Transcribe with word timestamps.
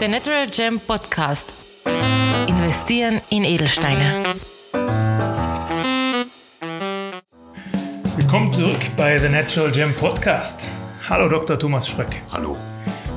Der 0.00 0.08
Natural 0.08 0.46
Gem 0.48 0.80
Podcast. 0.80 1.52
Investieren 2.48 3.20
in 3.30 3.44
Edelsteine. 3.44 4.22
Willkommen 8.16 8.52
zurück 8.52 8.80
bei 8.96 9.18
The 9.18 9.28
Natural 9.28 9.70
Gem 9.70 9.92
Podcast. 9.94 10.68
Hallo 11.08 11.28
Dr. 11.28 11.58
Thomas 11.58 11.88
Schröck. 11.88 12.22
Hallo. 12.32 12.56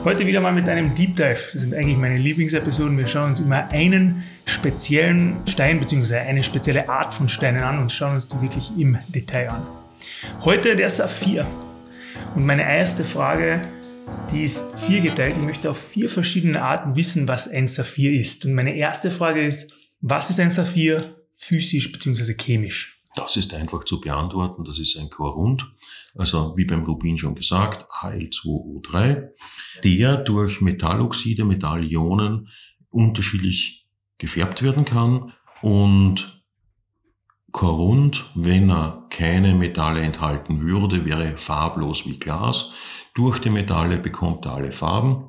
Heute 0.04 0.28
wieder 0.28 0.42
mal 0.42 0.52
mit 0.52 0.68
einem 0.68 0.94
Deep 0.94 1.16
Dive. 1.16 1.38
Das 1.54 1.62
sind 1.62 1.74
eigentlich 1.74 1.98
meine 1.98 2.18
Lieblingsepisoden. 2.18 2.98
Wir 2.98 3.08
schauen 3.08 3.30
uns 3.30 3.40
immer 3.40 3.70
einen 3.70 4.22
speziellen 4.46 5.38
Stein 5.48 5.80
bzw. 5.80 6.18
eine 6.18 6.44
spezielle 6.44 6.90
Art 6.90 7.14
von 7.14 7.30
Steinen 7.30 7.64
an 7.64 7.80
und 7.80 7.92
schauen 7.92 8.16
uns 8.16 8.28
die 8.28 8.42
wirklich 8.42 8.78
im 8.78 8.98
Detail 9.08 9.52
an. 9.52 9.83
Heute 10.42 10.76
der 10.76 10.90
Saphir. 10.90 11.46
Und 12.36 12.46
meine 12.46 12.64
erste 12.64 13.04
Frage 13.04 13.68
die 14.32 14.44
ist 14.44 14.80
viergeteilt. 14.80 15.36
Ich 15.38 15.46
möchte 15.46 15.70
auf 15.70 15.78
vier 15.78 16.10
verschiedene 16.10 16.62
Arten 16.62 16.96
wissen, 16.96 17.28
was 17.28 17.48
ein 17.48 17.68
Saphir 17.68 18.14
ist. 18.14 18.46
Und 18.46 18.54
meine 18.54 18.76
erste 18.76 19.12
Frage 19.12 19.46
ist, 19.46 19.74
was 20.02 20.30
ist 20.30 20.40
ein 20.40 20.52
Saphir 20.52 21.16
physisch 21.34 21.92
bzw. 21.92 22.34
chemisch? 22.34 23.02
Das 23.16 23.38
ist 23.38 23.54
einfach 23.54 23.84
zu 23.84 24.02
beantworten. 24.02 24.64
Das 24.64 24.80
ist 24.80 24.98
ein 24.98 25.10
Korund, 25.10 25.72
also 26.16 26.56
wie 26.58 26.66
beim 26.66 26.84
Rubin 26.84 27.18
schon 27.18 27.36
gesagt, 27.36 27.86
Al2O3, 27.92 29.30
der 29.84 30.18
durch 30.18 30.62
Metalloxide, 30.62 31.46
Metallionen 31.46 32.50
unterschiedlich 32.90 33.88
gefärbt 34.18 34.64
werden 34.64 34.86
kann 34.86 35.34
und 35.62 36.43
Korund, 37.54 38.32
wenn 38.34 38.70
er 38.72 39.06
keine 39.12 39.54
Metalle 39.54 40.02
enthalten 40.02 40.62
würde, 40.62 41.06
wäre 41.06 41.38
farblos 41.38 42.06
wie 42.08 42.18
Glas. 42.18 42.72
Durch 43.14 43.40
die 43.40 43.52
Metalle 43.52 44.00
bekommt 44.00 44.46
er 44.46 44.56
alle 44.56 44.72
Farben. 44.72 45.28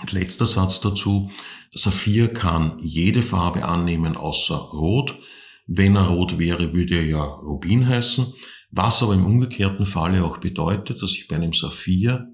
Und 0.00 0.12
letzter 0.12 0.46
Satz 0.46 0.80
dazu. 0.80 1.32
Saphir 1.72 2.32
kann 2.32 2.78
jede 2.78 3.22
Farbe 3.22 3.64
annehmen 3.64 4.16
außer 4.16 4.54
Rot. 4.54 5.18
Wenn 5.66 5.96
er 5.96 6.08
rot 6.08 6.38
wäre, 6.38 6.74
würde 6.74 6.96
er 6.96 7.06
ja 7.06 7.22
Rubin 7.22 7.88
heißen. 7.88 8.34
Was 8.70 9.02
aber 9.02 9.14
im 9.14 9.24
umgekehrten 9.24 9.86
Falle 9.86 10.24
auch 10.24 10.38
bedeutet, 10.38 11.02
dass 11.02 11.12
ich 11.12 11.26
bei 11.26 11.36
einem 11.36 11.54
Saphir 11.54 12.28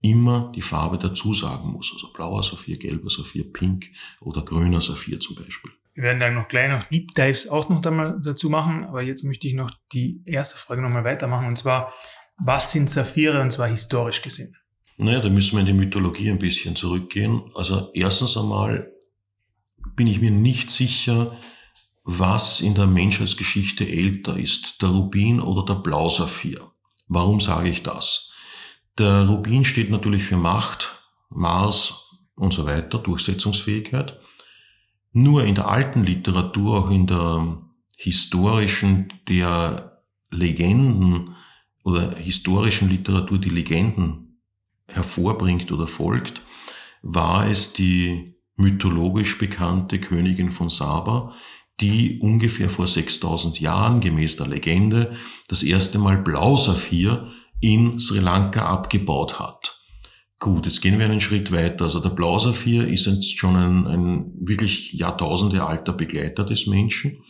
immer 0.00 0.50
die 0.56 0.62
Farbe 0.62 0.96
dazu 0.96 1.34
sagen 1.34 1.72
muss. 1.72 1.92
Also 1.92 2.10
blauer 2.12 2.42
Saphir, 2.42 2.78
gelber 2.78 3.10
Saphir, 3.10 3.52
pink 3.52 3.90
oder 4.20 4.42
grüner 4.42 4.80
Saphir 4.80 5.20
zum 5.20 5.36
Beispiel. 5.36 5.72
Wir 5.96 6.02
werden 6.02 6.20
dann 6.20 6.34
noch 6.34 6.46
gleich 6.46 6.70
noch 6.70 6.82
Deep 6.84 7.14
Dives 7.14 7.48
auch 7.48 7.70
noch 7.70 7.80
dazu 7.80 8.50
machen, 8.50 8.84
aber 8.84 9.00
jetzt 9.00 9.24
möchte 9.24 9.48
ich 9.48 9.54
noch 9.54 9.70
die 9.92 10.20
erste 10.26 10.58
Frage 10.58 10.82
nochmal 10.82 11.04
weitermachen 11.04 11.46
und 11.46 11.56
zwar, 11.56 11.94
was 12.36 12.70
sind 12.70 12.90
Saphire 12.90 13.40
und 13.40 13.50
zwar 13.50 13.68
historisch 13.68 14.20
gesehen? 14.20 14.54
Naja, 14.98 15.20
da 15.20 15.30
müssen 15.30 15.52
wir 15.52 15.60
in 15.60 15.66
die 15.66 15.72
Mythologie 15.72 16.30
ein 16.30 16.38
bisschen 16.38 16.76
zurückgehen. 16.76 17.50
Also 17.54 17.90
erstens 17.94 18.36
einmal 18.36 18.92
bin 19.94 20.06
ich 20.06 20.20
mir 20.20 20.30
nicht 20.30 20.70
sicher, 20.70 21.38
was 22.04 22.60
in 22.60 22.74
der 22.74 22.86
Menschheitsgeschichte 22.86 23.88
älter 23.88 24.36
ist, 24.36 24.82
der 24.82 24.90
Rubin 24.90 25.40
oder 25.40 25.64
der 25.64 25.80
Blausaphir. 25.80 26.72
Warum 27.08 27.40
sage 27.40 27.70
ich 27.70 27.82
das? 27.82 28.34
Der 28.98 29.26
Rubin 29.26 29.64
steht 29.64 29.90
natürlich 29.90 30.24
für 30.24 30.36
Macht, 30.36 31.02
Mars 31.30 32.18
und 32.34 32.52
so 32.52 32.66
weiter, 32.66 32.98
Durchsetzungsfähigkeit. 32.98 34.20
Nur 35.18 35.44
in 35.44 35.54
der 35.54 35.66
alten 35.66 36.04
Literatur, 36.04 36.76
auch 36.76 36.90
in 36.90 37.06
der 37.06 37.62
historischen, 37.96 39.14
der 39.26 40.02
Legenden, 40.30 41.34
oder 41.84 42.14
historischen 42.16 42.90
Literatur 42.90 43.38
die 43.38 43.48
Legenden 43.48 44.42
hervorbringt 44.86 45.72
oder 45.72 45.86
folgt, 45.86 46.42
war 47.00 47.48
es 47.48 47.72
die 47.72 48.34
mythologisch 48.56 49.38
bekannte 49.38 50.02
Königin 50.02 50.52
von 50.52 50.68
Saba, 50.68 51.32
die 51.80 52.18
ungefähr 52.20 52.68
vor 52.68 52.86
6000 52.86 53.58
Jahren 53.58 54.02
gemäß 54.02 54.36
der 54.36 54.48
Legende 54.48 55.16
das 55.48 55.62
erste 55.62 55.98
Mal 55.98 56.18
Blausaphir 56.18 57.32
in 57.60 57.98
Sri 57.98 58.18
Lanka 58.18 58.66
abgebaut 58.66 59.40
hat. 59.40 59.75
Gut, 60.38 60.66
jetzt 60.66 60.82
gehen 60.82 60.98
wir 60.98 61.06
einen 61.06 61.20
Schritt 61.20 61.50
weiter. 61.50 61.84
Also 61.84 62.00
der 62.00 62.10
Blausaphir 62.10 62.86
ist 62.86 63.06
jetzt 63.06 63.38
schon 63.38 63.56
ein, 63.56 63.86
ein 63.86 64.32
wirklich 64.38 64.92
Jahrtausende 64.92 65.64
alter 65.64 65.92
Begleiter 65.92 66.44
des 66.44 66.66
Menschen 66.66 67.22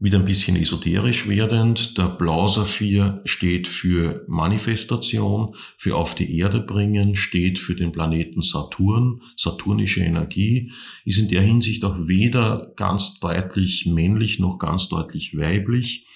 wieder 0.00 0.18
ein 0.18 0.24
bisschen 0.24 0.56
esoterisch 0.56 1.28
werdend. 1.28 1.98
Der 1.98 2.08
Blausaphir 2.08 3.20
steht 3.26 3.68
für 3.68 4.24
Manifestation, 4.28 5.54
für 5.76 5.94
auf 5.94 6.14
die 6.14 6.38
Erde 6.38 6.60
bringen, 6.60 7.16
steht 7.16 7.58
für 7.58 7.74
den 7.74 7.92
Planeten 7.92 8.40
Saturn, 8.40 9.20
saturnische 9.36 10.00
Energie, 10.00 10.72
ist 11.04 11.18
in 11.18 11.28
der 11.28 11.42
Hinsicht 11.42 11.84
auch 11.84 11.96
weder 12.00 12.72
ganz 12.76 13.20
deutlich 13.20 13.86
männlich 13.86 14.38
noch 14.38 14.58
ganz 14.58 14.88
deutlich 14.88 15.36
weiblich. 15.36 16.06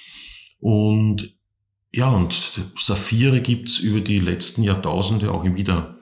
Und 0.61 1.35
ja, 1.93 2.09
und 2.09 2.63
Saphire 2.77 3.41
gibt's 3.43 3.79
über 3.79 4.01
die 4.01 4.19
letzten 4.19 4.65
Jahrtausende 4.65 5.31
auch 5.31 5.45
immer 5.45 5.94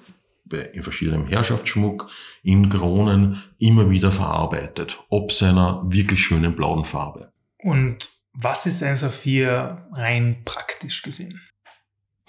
in 0.59 0.83
verschiedenem 0.83 1.27
Herrschaftsschmuck, 1.27 2.09
in 2.43 2.69
Kronen 2.69 3.43
immer 3.59 3.91
wieder 3.91 4.13
verarbeitet, 4.13 4.99
ob 5.09 5.33
seiner 5.33 5.83
wirklich 5.87 6.21
schönen 6.23 6.57
blauen 6.57 6.85
Farbe. 6.85 7.33
Und 7.59 8.11
was 8.33 8.67
ist 8.67 8.83
ein 8.83 8.97
Saphir 8.97 9.87
rein 9.93 10.43
praktisch 10.45 11.03
gesehen? 11.03 11.41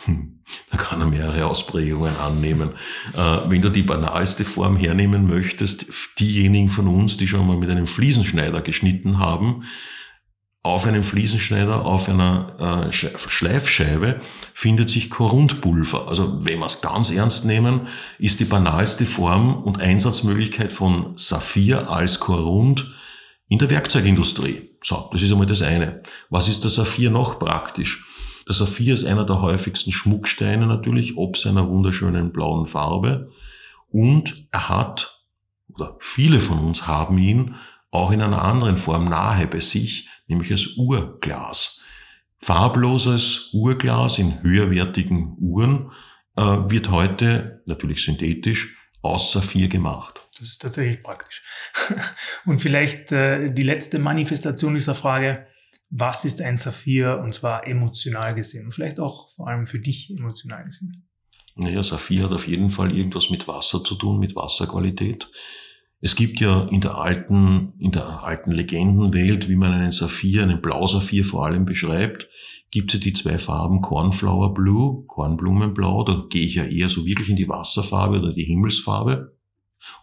Hm, 0.05 0.39
da 0.69 0.77
kann 0.77 0.99
er 0.99 1.07
mehrere 1.07 1.45
Ausprägungen 1.45 2.15
annehmen. 2.17 2.71
Äh, 3.13 3.39
wenn 3.47 3.61
du 3.61 3.69
die 3.69 3.83
banalste 3.83 4.43
Form 4.43 4.75
hernehmen 4.75 5.27
möchtest, 5.27 5.85
diejenigen 6.19 6.69
von 6.69 6.87
uns, 6.87 7.17
die 7.17 7.27
schon 7.27 7.47
mal 7.47 7.57
mit 7.57 7.69
einem 7.69 7.87
Fliesenschneider 7.87 8.61
geschnitten 8.61 9.19
haben, 9.19 9.63
auf 10.65 10.87
einem 10.87 11.03
Fliesenschneider, 11.03 11.85
auf 11.85 12.07
einer 12.07 12.87
äh, 12.87 12.93
Schleifscheibe 12.93 14.21
findet 14.53 14.89
sich 14.89 15.09
Korundpulver. 15.09 16.07
Also 16.07 16.45
wenn 16.45 16.59
wir 16.59 16.67
es 16.67 16.81
ganz 16.81 17.11
ernst 17.11 17.43
nehmen, 17.43 17.87
ist 18.17 18.39
die 18.39 18.45
banalste 18.45 19.05
Form 19.05 19.61
und 19.61 19.81
Einsatzmöglichkeit 19.81 20.71
von 20.71 21.17
Saphir 21.17 21.89
als 21.89 22.21
Korund 22.21 22.93
in 23.49 23.59
der 23.59 23.69
Werkzeugindustrie. 23.69 24.69
So, 24.81 25.09
das 25.11 25.21
ist 25.21 25.33
einmal 25.33 25.47
das 25.47 25.61
eine. 25.61 26.01
Was 26.29 26.47
ist 26.47 26.63
der 26.63 26.71
Saphir 26.71 27.11
noch 27.11 27.39
praktisch? 27.39 28.05
Der 28.47 28.55
Saphir 28.55 28.93
ist 28.93 29.03
einer 29.03 29.25
der 29.25 29.41
häufigsten 29.41 29.91
Schmucksteine 29.91 30.65
natürlich, 30.65 31.17
ob 31.17 31.37
seiner 31.37 31.67
wunderschönen 31.67 32.31
blauen 32.31 32.67
Farbe. 32.67 33.31
Und 33.89 34.47
er 34.51 34.69
hat, 34.69 35.23
oder 35.73 35.97
viele 35.99 36.39
von 36.39 36.59
uns 36.59 36.87
haben 36.87 37.17
ihn, 37.17 37.55
auch 37.91 38.11
in 38.11 38.21
einer 38.21 38.41
anderen 38.41 38.77
Form 38.77 39.05
nahe 39.05 39.45
bei 39.45 39.59
sich, 39.59 40.09
nämlich 40.27 40.51
als 40.51 40.77
Urglas. 40.77 41.83
Farbloses 42.39 43.49
Urglas 43.53 44.19
in 44.19 44.41
höherwertigen 44.43 45.35
Uhren 45.39 45.91
äh, 46.35 46.41
wird 46.41 46.89
heute, 46.91 47.61
natürlich 47.65 48.03
synthetisch, 48.03 48.75
aus 49.01 49.31
Saphir 49.31 49.67
gemacht. 49.67 50.21
Das 50.39 50.49
ist 50.49 50.61
tatsächlich 50.61 51.03
praktisch. 51.03 51.43
Und 52.45 52.59
vielleicht 52.59 53.11
äh, 53.11 53.51
die 53.51 53.63
letzte 53.63 53.99
Manifestation 53.99 54.73
dieser 54.73 54.95
Frage, 54.95 55.47
was 55.95 56.25
ist 56.25 56.41
ein 56.41 56.57
Saphir 56.57 57.19
und 57.23 57.35
zwar 57.35 57.67
emotional 57.67 58.33
gesehen 58.33 58.65
und 58.65 58.71
vielleicht 58.71 58.99
auch 58.99 59.29
vor 59.29 59.47
allem 59.47 59.63
für 59.63 59.77
dich 59.77 60.09
emotional 60.09 60.65
gesehen? 60.65 61.07
Naja, 61.55 61.83
Saphir 61.83 62.23
hat 62.23 62.31
auf 62.31 62.47
jeden 62.47 62.71
Fall 62.71 62.97
irgendwas 62.97 63.29
mit 63.29 63.47
Wasser 63.47 63.83
zu 63.83 63.93
tun, 63.93 64.19
mit 64.19 64.35
Wasserqualität. 64.35 65.29
Es 66.05 66.17
gibt 66.17 66.41
ja 66.41 66.67
in 66.67 66.81
der 66.81 66.97
alten, 66.97 67.71
in 67.79 67.93
der 67.93 68.25
alten 68.25 68.51
Legendenwelt, 68.51 69.47
wie 69.47 69.55
man 69.55 69.71
einen 69.71 69.93
Saphir, 69.93 70.43
einen 70.43 70.59
Blausaphir 70.59 71.23
vor 71.23 71.45
allem 71.45 71.63
beschreibt, 71.63 72.27
gibt 72.71 72.93
es 72.93 72.99
ja 72.99 73.05
die 73.05 73.13
zwei 73.13 73.39
Farben 73.39 73.79
Cornflower 73.79 74.53
Blue, 74.53 75.05
Kornblumenblau, 75.07 76.03
da 76.03 76.25
gehe 76.29 76.45
ich 76.45 76.55
ja 76.55 76.65
eher 76.65 76.89
so 76.89 77.05
wirklich 77.05 77.29
in 77.29 77.37
die 77.37 77.47
Wasserfarbe 77.47 78.19
oder 78.19 78.33
die 78.33 78.43
Himmelsfarbe. 78.43 79.37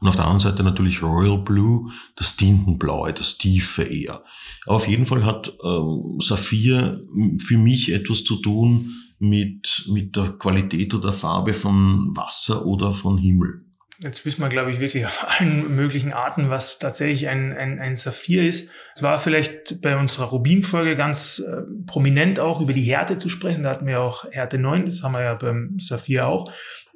Und 0.00 0.08
auf 0.08 0.16
der 0.16 0.24
anderen 0.24 0.40
Seite 0.40 0.62
natürlich 0.62 1.02
Royal 1.02 1.36
Blue, 1.36 1.92
das 2.16 2.34
Tintenblaue, 2.34 3.12
das 3.12 3.36
Tiefe 3.36 3.82
eher. 3.82 4.24
Aber 4.64 4.76
auf 4.76 4.88
jeden 4.88 5.04
Fall 5.04 5.26
hat 5.26 5.52
ähm, 5.62 6.16
Saphir 6.20 6.98
für 7.40 7.58
mich 7.58 7.92
etwas 7.92 8.24
zu 8.24 8.36
tun 8.36 8.94
mit, 9.18 9.86
mit 9.92 10.16
der 10.16 10.30
Qualität 10.30 10.94
oder 10.94 11.12
Farbe 11.12 11.52
von 11.52 12.16
Wasser 12.16 12.64
oder 12.64 12.94
von 12.94 13.18
Himmel. 13.18 13.66
Jetzt 14.02 14.24
wissen 14.24 14.40
wir, 14.40 14.48
glaube 14.48 14.70
ich, 14.70 14.80
wirklich 14.80 15.04
auf 15.04 15.26
allen 15.28 15.74
möglichen 15.74 16.12
Arten, 16.12 16.48
was 16.48 16.78
tatsächlich 16.78 17.28
ein, 17.28 17.52
ein, 17.52 17.78
ein 17.80 17.96
Saphir 17.96 18.46
ist. 18.46 18.70
Es 18.94 19.02
war 19.02 19.18
vielleicht 19.18 19.82
bei 19.82 19.96
unserer 19.96 20.26
Rubin-Folge 20.26 20.96
ganz 20.96 21.40
äh, 21.40 21.62
prominent 21.86 22.40
auch 22.40 22.62
über 22.62 22.72
die 22.72 22.82
Härte 22.82 23.18
zu 23.18 23.28
sprechen. 23.28 23.64
Da 23.64 23.70
hatten 23.70 23.86
wir 23.86 24.00
auch 24.00 24.24
Härte 24.32 24.58
9, 24.58 24.86
das 24.86 25.02
haben 25.02 25.12
wir 25.12 25.22
ja 25.22 25.34
beim 25.34 25.78
Saphir 25.78 26.26
auch. 26.26 26.50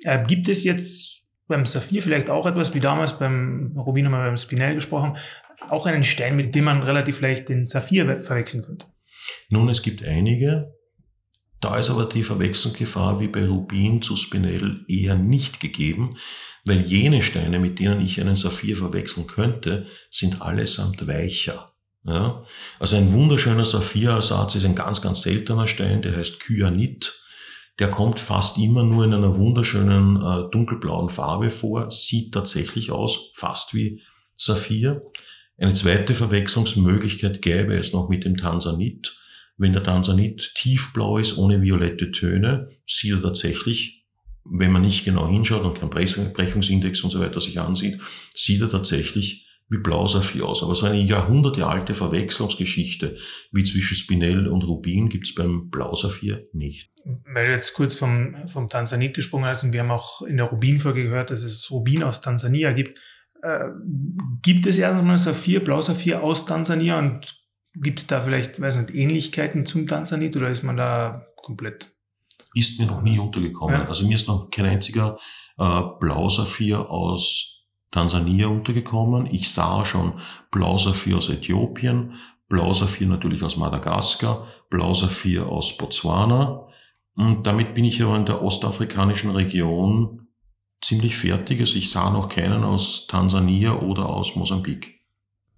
Äh, 0.04 0.24
gibt 0.26 0.48
es 0.48 0.64
jetzt 0.64 1.26
beim 1.46 1.66
Saphir 1.66 2.00
vielleicht 2.00 2.30
auch 2.30 2.46
etwas, 2.46 2.74
wie 2.74 2.80
damals 2.80 3.18
beim 3.18 3.76
Rubin 3.76 4.06
haben 4.06 4.12
wir 4.12 4.24
beim 4.24 4.38
Spinell 4.38 4.74
gesprochen, 4.74 5.18
auch 5.68 5.84
einen 5.84 6.02
Stein, 6.02 6.36
mit 6.36 6.54
dem 6.54 6.64
man 6.64 6.82
relativ 6.82 7.20
leicht 7.20 7.50
den 7.50 7.66
Saphir 7.66 8.18
verwechseln 8.18 8.64
könnte? 8.64 8.86
Nun, 9.50 9.68
es 9.68 9.82
gibt 9.82 10.02
einige. 10.04 10.73
Da 11.64 11.78
ist 11.78 11.88
aber 11.88 12.04
die 12.04 12.22
Verwechslungsgefahr 12.22 13.20
wie 13.20 13.28
bei 13.28 13.48
Rubin 13.48 14.02
zu 14.02 14.16
Spinell 14.16 14.84
eher 14.86 15.14
nicht 15.14 15.60
gegeben, 15.60 16.18
weil 16.66 16.82
jene 16.82 17.22
Steine, 17.22 17.58
mit 17.58 17.78
denen 17.78 18.02
ich 18.02 18.20
einen 18.20 18.36
Saphir 18.36 18.76
verwechseln 18.76 19.26
könnte, 19.26 19.86
sind 20.10 20.42
allesamt 20.42 21.06
weicher. 21.08 21.72
Ja? 22.04 22.44
Also 22.78 22.96
ein 22.96 23.14
wunderschöner 23.14 23.64
Saphirersatz 23.64 24.56
ist 24.56 24.66
ein 24.66 24.74
ganz, 24.74 25.00
ganz 25.00 25.22
seltener 25.22 25.66
Stein, 25.66 26.02
der 26.02 26.14
heißt 26.14 26.38
Kyanit. 26.40 27.18
Der 27.78 27.88
kommt 27.88 28.20
fast 28.20 28.58
immer 28.58 28.84
nur 28.84 29.06
in 29.06 29.14
einer 29.14 29.38
wunderschönen 29.38 30.16
äh, 30.16 30.50
dunkelblauen 30.50 31.08
Farbe 31.08 31.50
vor, 31.50 31.90
sieht 31.90 32.34
tatsächlich 32.34 32.90
aus, 32.90 33.30
fast 33.36 33.72
wie 33.72 34.02
Saphir. 34.36 35.00
Eine 35.56 35.72
zweite 35.72 36.12
Verwechslungsmöglichkeit 36.12 37.40
gäbe 37.40 37.74
es 37.74 37.94
noch 37.94 38.10
mit 38.10 38.26
dem 38.26 38.36
Tansanit. 38.36 39.23
Wenn 39.56 39.72
der 39.72 39.82
Tansanit 39.82 40.52
tiefblau 40.56 41.18
ist, 41.18 41.38
ohne 41.38 41.62
violette 41.62 42.10
Töne, 42.10 42.70
sieht 42.86 43.12
er 43.12 43.22
tatsächlich, 43.22 44.06
wenn 44.44 44.72
man 44.72 44.82
nicht 44.82 45.04
genau 45.04 45.28
hinschaut 45.28 45.64
und 45.64 45.78
keinen 45.78 45.90
Brechungsindex 45.90 47.02
und 47.02 47.10
so 47.10 47.20
weiter 47.20 47.40
sich 47.40 47.60
ansieht, 47.60 48.00
sieht 48.34 48.60
er 48.60 48.68
tatsächlich 48.68 49.44
wie 49.68 49.78
Blausaphir 49.78 50.46
aus. 50.46 50.62
Aber 50.62 50.74
so 50.74 50.86
eine 50.86 51.00
jahrhundertealte 51.00 51.94
Verwechslungsgeschichte 51.94 53.16
wie 53.52 53.64
zwischen 53.64 53.94
Spinell 53.94 54.48
und 54.48 54.64
Rubin 54.64 55.08
gibt 55.08 55.26
es 55.26 55.34
beim 55.34 55.70
Blausaphir 55.70 56.46
nicht. 56.52 56.90
Weil 57.32 57.46
du 57.46 57.52
jetzt 57.52 57.74
kurz 57.74 57.94
vom, 57.94 58.36
vom 58.48 58.68
Tansanit 58.68 59.14
gesprochen 59.14 59.44
hast 59.44 59.62
und 59.62 59.72
wir 59.72 59.80
haben 59.80 59.90
auch 59.90 60.22
in 60.22 60.36
der 60.36 60.46
Rubin-Folge 60.46 61.04
gehört, 61.04 61.30
dass 61.30 61.42
es 61.42 61.70
Rubin 61.70 62.02
aus 62.02 62.20
Tansania 62.20 62.72
gibt. 62.72 63.00
Äh, 63.42 63.68
gibt 64.42 64.66
es 64.66 64.78
erst 64.78 65.00
einmal 65.00 65.18
Saphir, 65.18 65.60
Blausaphir 65.60 66.22
aus 66.22 66.46
Tansania 66.46 66.98
und 66.98 67.43
gibt 67.74 68.00
es 68.00 68.06
da 68.06 68.20
vielleicht, 68.20 68.60
weiß 68.60 68.76
nicht, 68.76 68.94
Ähnlichkeiten 68.94 69.66
zum 69.66 69.86
Tansanit 69.86 70.36
oder 70.36 70.50
ist 70.50 70.62
man 70.62 70.76
da 70.76 71.26
komplett? 71.36 71.92
Ist 72.54 72.78
mir 72.78 72.86
noch 72.86 73.02
nie 73.02 73.18
untergekommen. 73.18 73.80
Ja. 73.80 73.88
Also 73.88 74.06
mir 74.06 74.14
ist 74.14 74.28
noch 74.28 74.50
kein 74.50 74.66
einziger 74.66 75.18
äh, 75.58 75.80
Blausaphir 75.98 76.90
aus 76.90 77.66
Tansania 77.90 78.48
untergekommen. 78.48 79.26
Ich 79.26 79.50
sah 79.50 79.84
schon 79.84 80.14
Blausaphir 80.50 81.16
aus 81.16 81.28
Äthiopien, 81.28 82.14
Blausaphir 82.48 83.06
natürlich 83.06 83.42
aus 83.42 83.56
Madagaskar, 83.56 84.46
Blausaphir 84.70 85.48
aus 85.48 85.76
Botswana. 85.76 86.68
Und 87.16 87.46
damit 87.46 87.74
bin 87.74 87.84
ich 87.84 88.02
aber 88.02 88.16
in 88.16 88.26
der 88.26 88.42
ostafrikanischen 88.42 89.30
Region 89.30 90.28
ziemlich 90.80 91.16
fertig. 91.16 91.60
Also 91.60 91.78
ich 91.78 91.90
sah 91.90 92.10
noch 92.10 92.28
keinen 92.28 92.64
aus 92.64 93.06
Tansania 93.06 93.74
oder 93.74 94.08
aus 94.08 94.36
Mosambik. 94.36 94.93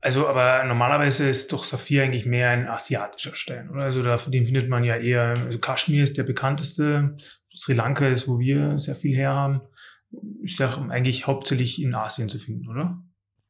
Also, 0.00 0.28
aber 0.28 0.64
normalerweise 0.64 1.28
ist 1.28 1.52
doch 1.52 1.64
Saphir 1.64 2.04
eigentlich 2.04 2.26
mehr 2.26 2.50
ein 2.50 2.68
asiatischer 2.68 3.34
Stein, 3.34 3.70
oder? 3.70 3.84
Also, 3.84 4.02
da, 4.02 4.16
den 4.16 4.44
findet 4.44 4.68
man 4.68 4.84
ja 4.84 4.96
eher, 4.96 5.36
also 5.46 5.58
Kaschmir 5.58 6.04
ist 6.04 6.16
der 6.16 6.22
bekannteste, 6.22 7.16
Sri 7.54 7.72
Lanka 7.72 8.06
ist, 8.08 8.28
wo 8.28 8.38
wir 8.38 8.78
sehr 8.78 8.94
viel 8.94 9.16
her 9.16 9.30
haben 9.30 9.62
ist 10.42 10.58
ja 10.58 10.70
eigentlich 10.88 11.26
hauptsächlich 11.26 11.80
in 11.80 11.94
Asien 11.94 12.28
zu 12.28 12.38
finden, 12.38 12.68
oder? 12.68 13.02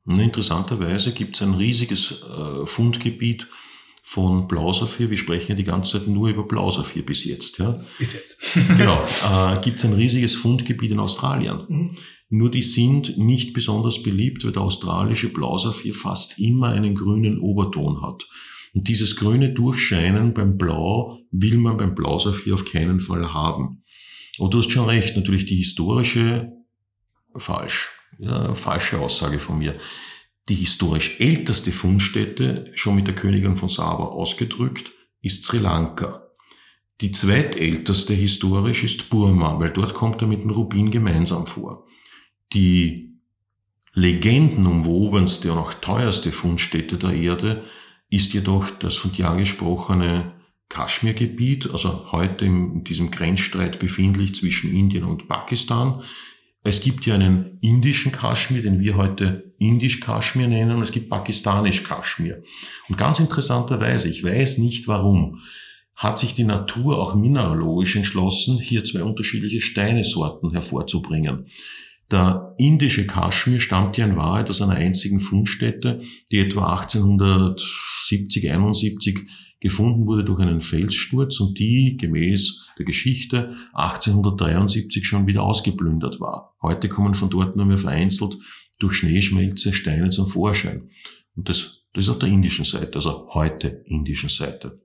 Interessanterweise 0.06 1.12
gibt 1.12 1.36
es 1.36 1.42
ein 1.42 1.54
riesiges 1.54 2.22
äh, 2.22 2.66
Fundgebiet 2.66 3.48
von 4.04 4.46
Blausaphir. 4.46 5.10
Wir 5.10 5.16
sprechen 5.16 5.50
ja 5.50 5.54
die 5.56 5.64
ganze 5.64 5.98
Zeit 5.98 6.06
nur 6.06 6.28
über 6.28 6.44
Blausaphir 6.44 7.04
bis 7.04 7.24
jetzt. 7.24 7.58
Ja? 7.58 7.72
Bis 7.98 8.12
jetzt. 8.12 8.36
genau. 8.76 9.02
Äh, 9.26 9.60
gibt 9.62 9.78
es 9.78 9.84
ein 9.84 9.94
riesiges 9.94 10.36
Fundgebiet 10.36 10.92
in 10.92 11.00
Australien. 11.00 11.62
Mhm. 11.68 11.96
Nur 12.28 12.50
die 12.50 12.62
sind 12.62 13.18
nicht 13.18 13.52
besonders 13.52 14.02
beliebt, 14.02 14.44
weil 14.44 14.52
der 14.52 14.62
australische 14.62 15.32
Blausaphir 15.32 15.94
fast 15.94 16.38
immer 16.38 16.68
einen 16.68 16.94
grünen 16.94 17.38
Oberton 17.38 18.02
hat. 18.02 18.26
Und 18.74 18.88
dieses 18.88 19.16
grüne 19.16 19.50
Durchscheinen 19.50 20.34
beim 20.34 20.58
Blau 20.58 21.20
will 21.30 21.56
man 21.56 21.76
beim 21.76 21.94
Blausaphir 21.94 22.54
auf 22.54 22.64
keinen 22.64 23.00
Fall 23.00 23.32
haben. 23.32 23.84
Und 24.38 24.52
du 24.52 24.58
hast 24.58 24.70
schon 24.70 24.86
recht, 24.86 25.16
natürlich 25.16 25.46
die 25.46 25.56
historische, 25.56 26.52
falsch, 27.36 27.90
ja, 28.18 28.54
falsche 28.54 28.98
Aussage 28.98 29.38
von 29.38 29.58
mir. 29.58 29.76
Die 30.48 30.54
historisch 30.54 31.18
älteste 31.20 31.72
Fundstätte, 31.72 32.70
schon 32.74 32.96
mit 32.96 33.06
der 33.06 33.14
Königin 33.14 33.56
von 33.56 33.68
Saba 33.68 34.04
ausgedrückt, 34.04 34.92
ist 35.22 35.44
Sri 35.44 35.58
Lanka. 35.58 36.22
Die 37.00 37.12
zweitälteste 37.12 38.14
historisch 38.14 38.84
ist 38.84 39.10
Burma, 39.10 39.58
weil 39.58 39.70
dort 39.70 39.94
kommt 39.94 40.22
er 40.22 40.28
mit 40.28 40.42
dem 40.42 40.50
Rubin 40.50 40.90
gemeinsam 40.90 41.46
vor. 41.46 41.85
Die 42.52 43.18
legendenumwobenste 43.94 45.52
und 45.52 45.58
auch 45.58 45.74
teuerste 45.74 46.30
Fundstätte 46.32 46.96
der 46.96 47.14
Erde 47.14 47.64
ist 48.10 48.34
jedoch 48.34 48.70
das 48.70 48.96
von 48.96 49.12
dir 49.12 49.30
angesprochene 49.30 50.34
Kaschmirgebiet, 50.68 51.70
also 51.70 52.12
heute 52.12 52.44
in 52.44 52.84
diesem 52.84 53.10
Grenzstreit 53.10 53.78
befindlich 53.78 54.34
zwischen 54.34 54.72
Indien 54.74 55.04
und 55.04 55.28
Pakistan. 55.28 56.02
Es 56.62 56.80
gibt 56.80 57.06
ja 57.06 57.14
einen 57.14 57.58
indischen 57.60 58.12
Kaschmir, 58.12 58.62
den 58.62 58.80
wir 58.80 58.96
heute 58.96 59.54
indisch 59.58 60.00
Kaschmir 60.00 60.48
nennen, 60.48 60.76
und 60.76 60.82
es 60.82 60.92
gibt 60.92 61.08
pakistanisch 61.08 61.84
Kaschmir. 61.84 62.42
Und 62.88 62.98
ganz 62.98 63.20
interessanterweise, 63.20 64.08
ich 64.08 64.24
weiß 64.24 64.58
nicht 64.58 64.88
warum, 64.88 65.40
hat 65.94 66.18
sich 66.18 66.34
die 66.34 66.44
Natur 66.44 66.98
auch 66.98 67.14
mineralogisch 67.14 67.96
entschlossen, 67.96 68.58
hier 68.58 68.84
zwei 68.84 69.02
unterschiedliche 69.02 69.60
Steinesorten 69.60 70.50
hervorzubringen. 70.50 71.46
Der 72.10 72.54
indische 72.56 73.06
Kaschmir 73.06 73.60
stammt 73.60 73.96
ja 73.96 74.06
in 74.06 74.16
Wahrheit 74.16 74.48
aus 74.48 74.62
einer 74.62 74.74
einzigen 74.74 75.20
Fundstätte, 75.20 76.02
die 76.30 76.38
etwa 76.38 76.72
1870, 76.72 78.50
71 78.50 79.28
gefunden 79.58 80.06
wurde 80.06 80.22
durch 80.24 80.40
einen 80.40 80.60
Felssturz 80.60 81.40
und 81.40 81.58
die 81.58 81.96
gemäß 81.96 82.68
der 82.78 82.84
Geschichte 82.84 83.56
1873 83.72 85.04
schon 85.04 85.26
wieder 85.26 85.42
ausgeplündert 85.42 86.20
war. 86.20 86.54
Heute 86.62 86.88
kommen 86.88 87.14
von 87.14 87.30
dort 87.30 87.56
nur 87.56 87.66
mehr 87.66 87.78
vereinzelt 87.78 88.36
durch 88.78 88.98
Schneeschmelze 88.98 89.72
Steine 89.72 90.10
zum 90.10 90.28
Vorschein. 90.28 90.90
Und 91.34 91.48
das, 91.48 91.82
das 91.94 92.04
ist 92.04 92.10
auf 92.10 92.18
der 92.18 92.28
indischen 92.28 92.64
Seite, 92.64 92.96
also 92.96 93.28
heute 93.32 93.82
indischen 93.86 94.28
Seite. 94.28 94.80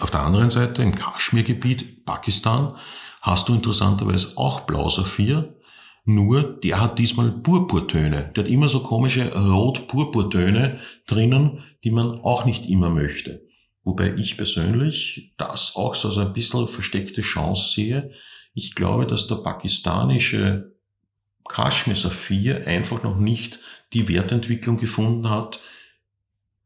Auf 0.00 0.10
der 0.10 0.22
anderen 0.22 0.50
Seite, 0.50 0.82
im 0.82 0.94
Kaschmirgebiet, 0.94 2.04
Pakistan, 2.04 2.72
hast 3.20 3.48
du 3.48 3.54
interessanterweise 3.54 4.36
auch 4.36 4.60
Blausaphir, 4.62 5.56
nur 6.04 6.42
der 6.42 6.80
hat 6.80 6.98
diesmal 6.98 7.30
Purpurtöne. 7.30 8.30
Der 8.36 8.44
hat 8.44 8.50
immer 8.50 8.68
so 8.68 8.80
komische 8.80 9.32
Rot-Purpurtöne 9.34 10.78
drinnen, 11.06 11.60
die 11.82 11.90
man 11.90 12.20
auch 12.20 12.44
nicht 12.44 12.66
immer 12.66 12.90
möchte. 12.90 13.42
Wobei 13.84 14.14
ich 14.14 14.36
persönlich 14.36 15.32
das 15.36 15.76
auch 15.76 15.94
so 15.94 16.08
als 16.08 16.18
ein 16.18 16.32
bisschen 16.32 16.68
versteckte 16.68 17.22
Chance 17.22 17.74
sehe. 17.74 18.10
Ich 18.54 18.74
glaube, 18.74 19.06
dass 19.06 19.26
der 19.26 19.36
pakistanische 19.36 20.74
Kashmir 21.48 21.96
Saphir 21.96 22.66
einfach 22.66 23.02
noch 23.02 23.18
nicht 23.18 23.60
die 23.92 24.08
Wertentwicklung 24.08 24.78
gefunden 24.78 25.28
hat, 25.28 25.60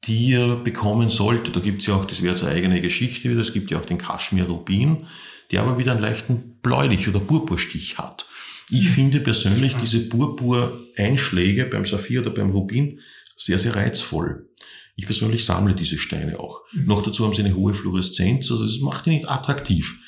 die 0.05 0.35
er 0.35 0.57
bekommen 0.57 1.11
sollte. 1.11 1.51
Da 1.51 1.61
gibt 1.61 1.81
es 1.81 1.87
ja 1.87 1.95
auch, 1.95 2.05
das 2.05 2.23
wäre 2.23 2.37
seine 2.37 2.53
eigene 2.53 2.81
Geschichte 2.81 3.29
wieder, 3.29 3.41
es 3.41 3.53
gibt 3.53 3.71
ja 3.71 3.79
auch 3.79 3.87
den 3.87 3.99
Kashmir 3.99 4.45
Rubin, 4.45 5.07
der 5.51 5.63
aber 5.63 5.79
wieder 5.79 5.93
einen 5.93 6.03
leichten 6.03 6.59
Bläulich- 6.63 7.09
oder 7.09 7.21
Purpurstich 7.21 7.99
hat. 7.99 8.29
Ich 8.71 8.91
finde 8.91 9.21
persönlich 9.21 9.75
diese 9.75 10.09
Purpur-Einschläge 10.09 11.67
beim 11.67 11.87
Saphir 11.87 12.21
oder 12.21 12.31
beim 12.31 12.51
Rubin 12.51 13.01
sehr, 13.37 13.59
sehr 13.59 13.77
reizvoll. 13.77 14.49
Ich 14.97 15.07
persönlich 15.07 15.45
sammle 15.45 15.75
diese 15.75 15.97
Steine 15.97 16.41
auch. 16.41 16.63
Mhm. 16.73 16.87
Noch 16.87 17.03
dazu 17.03 17.25
haben 17.25 17.33
sie 17.33 17.45
eine 17.45 17.55
hohe 17.55 17.73
Fluoreszenz, 17.73 18.51
also 18.51 18.65
das 18.65 18.81
macht 18.81 19.07
die 19.07 19.11
nicht 19.11 19.29
attraktiv. 19.29 19.99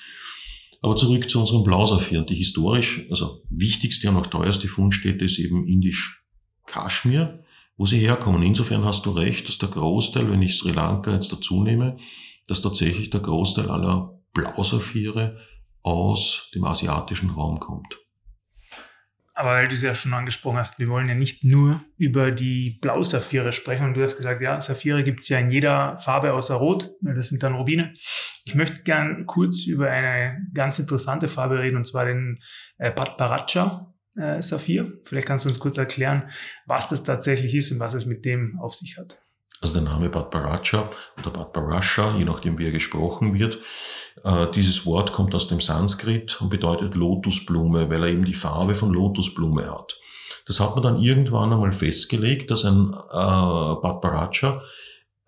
Aber 0.82 0.96
zurück 0.96 1.28
zu 1.30 1.40
unserem 1.40 1.62
Blausaphir. 1.62 2.22
Die 2.22 2.34
historisch, 2.34 3.06
also 3.10 3.42
wichtigste 3.50 4.08
und 4.08 4.16
auch 4.16 4.26
teuerste 4.26 4.66
Fundstätte 4.66 5.24
ist 5.24 5.38
eben 5.38 5.66
indisch 5.66 6.24
Kaschmir, 6.66 7.44
wo 7.76 7.86
sie 7.86 7.98
herkommen. 7.98 8.42
Insofern 8.42 8.84
hast 8.84 9.06
du 9.06 9.10
recht, 9.10 9.48
dass 9.48 9.58
der 9.58 9.68
Großteil, 9.68 10.30
wenn 10.30 10.42
ich 10.42 10.56
Sri 10.56 10.72
Lanka 10.72 11.12
jetzt 11.12 11.32
dazu 11.32 11.62
nehme, 11.62 11.98
dass 12.46 12.62
tatsächlich 12.62 13.10
der 13.10 13.20
Großteil 13.20 13.70
aller 13.70 14.20
Blausaphire 14.32 15.38
aus 15.82 16.50
dem 16.54 16.64
asiatischen 16.64 17.30
Raum 17.30 17.60
kommt. 17.60 17.98
Aber 19.40 19.52
weil 19.52 19.68
du 19.68 19.74
es 19.74 19.80
ja 19.80 19.94
schon 19.94 20.12
angesprochen 20.12 20.58
hast, 20.58 20.78
wir 20.80 20.88
wollen 20.90 21.08
ja 21.08 21.14
nicht 21.14 21.44
nur 21.44 21.82
über 21.96 22.30
die 22.30 22.78
Blau-Saphire 22.82 23.54
sprechen. 23.54 23.86
Und 23.86 23.96
du 23.96 24.02
hast 24.02 24.18
gesagt, 24.18 24.42
ja, 24.42 24.60
Saphire 24.60 25.02
gibt 25.02 25.20
es 25.20 25.30
ja 25.30 25.38
in 25.38 25.50
jeder 25.50 25.96
Farbe 25.96 26.34
außer 26.34 26.56
Rot. 26.56 26.90
Das 27.00 27.30
sind 27.30 27.42
dann 27.42 27.54
Rubine. 27.54 27.94
Ich 28.44 28.54
möchte 28.54 28.82
gern 28.82 29.24
kurz 29.24 29.64
über 29.64 29.90
eine 29.90 30.46
ganz 30.52 30.78
interessante 30.78 31.26
Farbe 31.26 31.58
reden, 31.58 31.78
und 31.78 31.86
zwar 31.86 32.04
den 32.04 32.38
äh, 32.76 32.90
Patparacha 32.90 33.94
äh, 34.14 34.42
Saphir. 34.42 34.92
Vielleicht 35.04 35.26
kannst 35.26 35.46
du 35.46 35.48
uns 35.48 35.58
kurz 35.58 35.78
erklären, 35.78 36.28
was 36.66 36.90
das 36.90 37.02
tatsächlich 37.02 37.54
ist 37.54 37.72
und 37.72 37.80
was 37.80 37.94
es 37.94 38.04
mit 38.04 38.26
dem 38.26 38.60
auf 38.60 38.74
sich 38.74 38.98
hat. 38.98 39.22
Also 39.62 39.74
der 39.74 39.82
Name 39.82 40.08
Bad 40.08 40.30
Baracha 40.30 40.90
oder 41.18 41.30
Bad 41.30 41.52
Barasha, 41.52 42.16
je 42.16 42.24
nachdem 42.24 42.58
wie 42.58 42.64
er 42.64 42.72
gesprochen 42.72 43.34
wird, 43.34 43.58
äh, 44.24 44.46
dieses 44.54 44.86
Wort 44.86 45.12
kommt 45.12 45.34
aus 45.34 45.48
dem 45.48 45.60
Sanskrit 45.60 46.40
und 46.40 46.48
bedeutet 46.48 46.94
Lotusblume, 46.94 47.90
weil 47.90 48.02
er 48.02 48.10
eben 48.10 48.24
die 48.24 48.34
Farbe 48.34 48.74
von 48.74 48.90
Lotusblume 48.90 49.70
hat. 49.70 50.00
Das 50.46 50.60
hat 50.60 50.74
man 50.74 50.82
dann 50.82 51.02
irgendwann 51.02 51.52
einmal 51.52 51.72
festgelegt, 51.72 52.50
dass 52.50 52.64
ein 52.64 52.94
äh, 53.12 53.74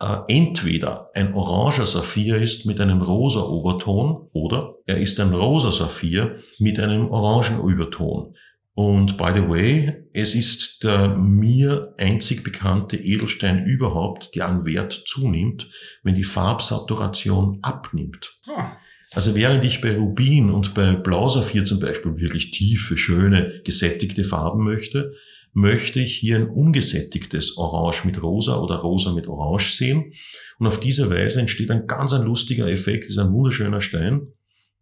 äh, 0.03 0.19
entweder 0.29 1.11
ein 1.15 1.35
oranger 1.35 1.87
Saphir 1.87 2.37
ist 2.37 2.67
mit 2.67 2.81
einem 2.81 3.03
rosa 3.03 3.43
Oberton 3.43 4.29
oder 4.33 4.75
er 4.87 4.97
ist 4.97 5.21
ein 5.21 5.33
rosa 5.33 5.71
Saphir 5.71 6.39
mit 6.59 6.81
einem 6.81 7.11
orangen 7.11 7.63
Überton. 7.63 8.35
Und 8.75 9.19
by 9.19 9.33
the 9.35 9.49
way, 9.49 10.07
es 10.13 10.35
ist 10.35 10.85
der 10.85 11.17
mir 11.17 11.95
einzig 11.99 12.43
bekannte 12.43 12.97
Edelstein 12.97 13.67
überhaupt, 13.67 14.35
der 14.35 14.49
an 14.49 14.65
Wert 14.65 14.93
zunimmt, 15.07 15.71
wenn 16.03 16.15
die 16.15 16.25
Farbsaturation 16.25 17.59
abnimmt. 17.61 18.39
Ah. 18.49 18.73
Also 19.15 19.35
während 19.35 19.63
ich 19.65 19.83
bei 19.83 19.95
Rubin 19.95 20.51
und 20.51 20.73
bei 20.73 20.95
Blausaphir 20.95 21.67
zum 21.67 21.81
Beispiel 21.81 22.17
wirklich 22.17 22.51
tiefe, 22.51 22.97
schöne, 22.97 23.61
gesättigte 23.63 24.25
Farben 24.25 24.65
möchte, 24.65 25.13
möchte 25.53 26.01
ich 26.01 26.15
hier 26.17 26.37
ein 26.37 26.49
ungesättigtes 26.49 27.59
Orange 27.59 28.07
mit 28.07 28.23
Rosa 28.23 28.57
oder 28.57 28.77
Rosa 28.77 29.13
mit 29.13 29.27
Orange 29.27 29.73
sehen. 29.73 30.15
Und 30.59 30.67
auf 30.67 30.81
diese 30.81 31.11
Weise 31.11 31.41
entsteht 31.41 31.71
ein 31.71 31.87
ganz 31.87 32.15
ein 32.15 32.23
lustiger 32.23 32.69
Effekt, 32.69 33.05
ist 33.05 33.19
ein 33.19 33.33
wunderschöner 33.33 33.83
Stein 33.83 34.29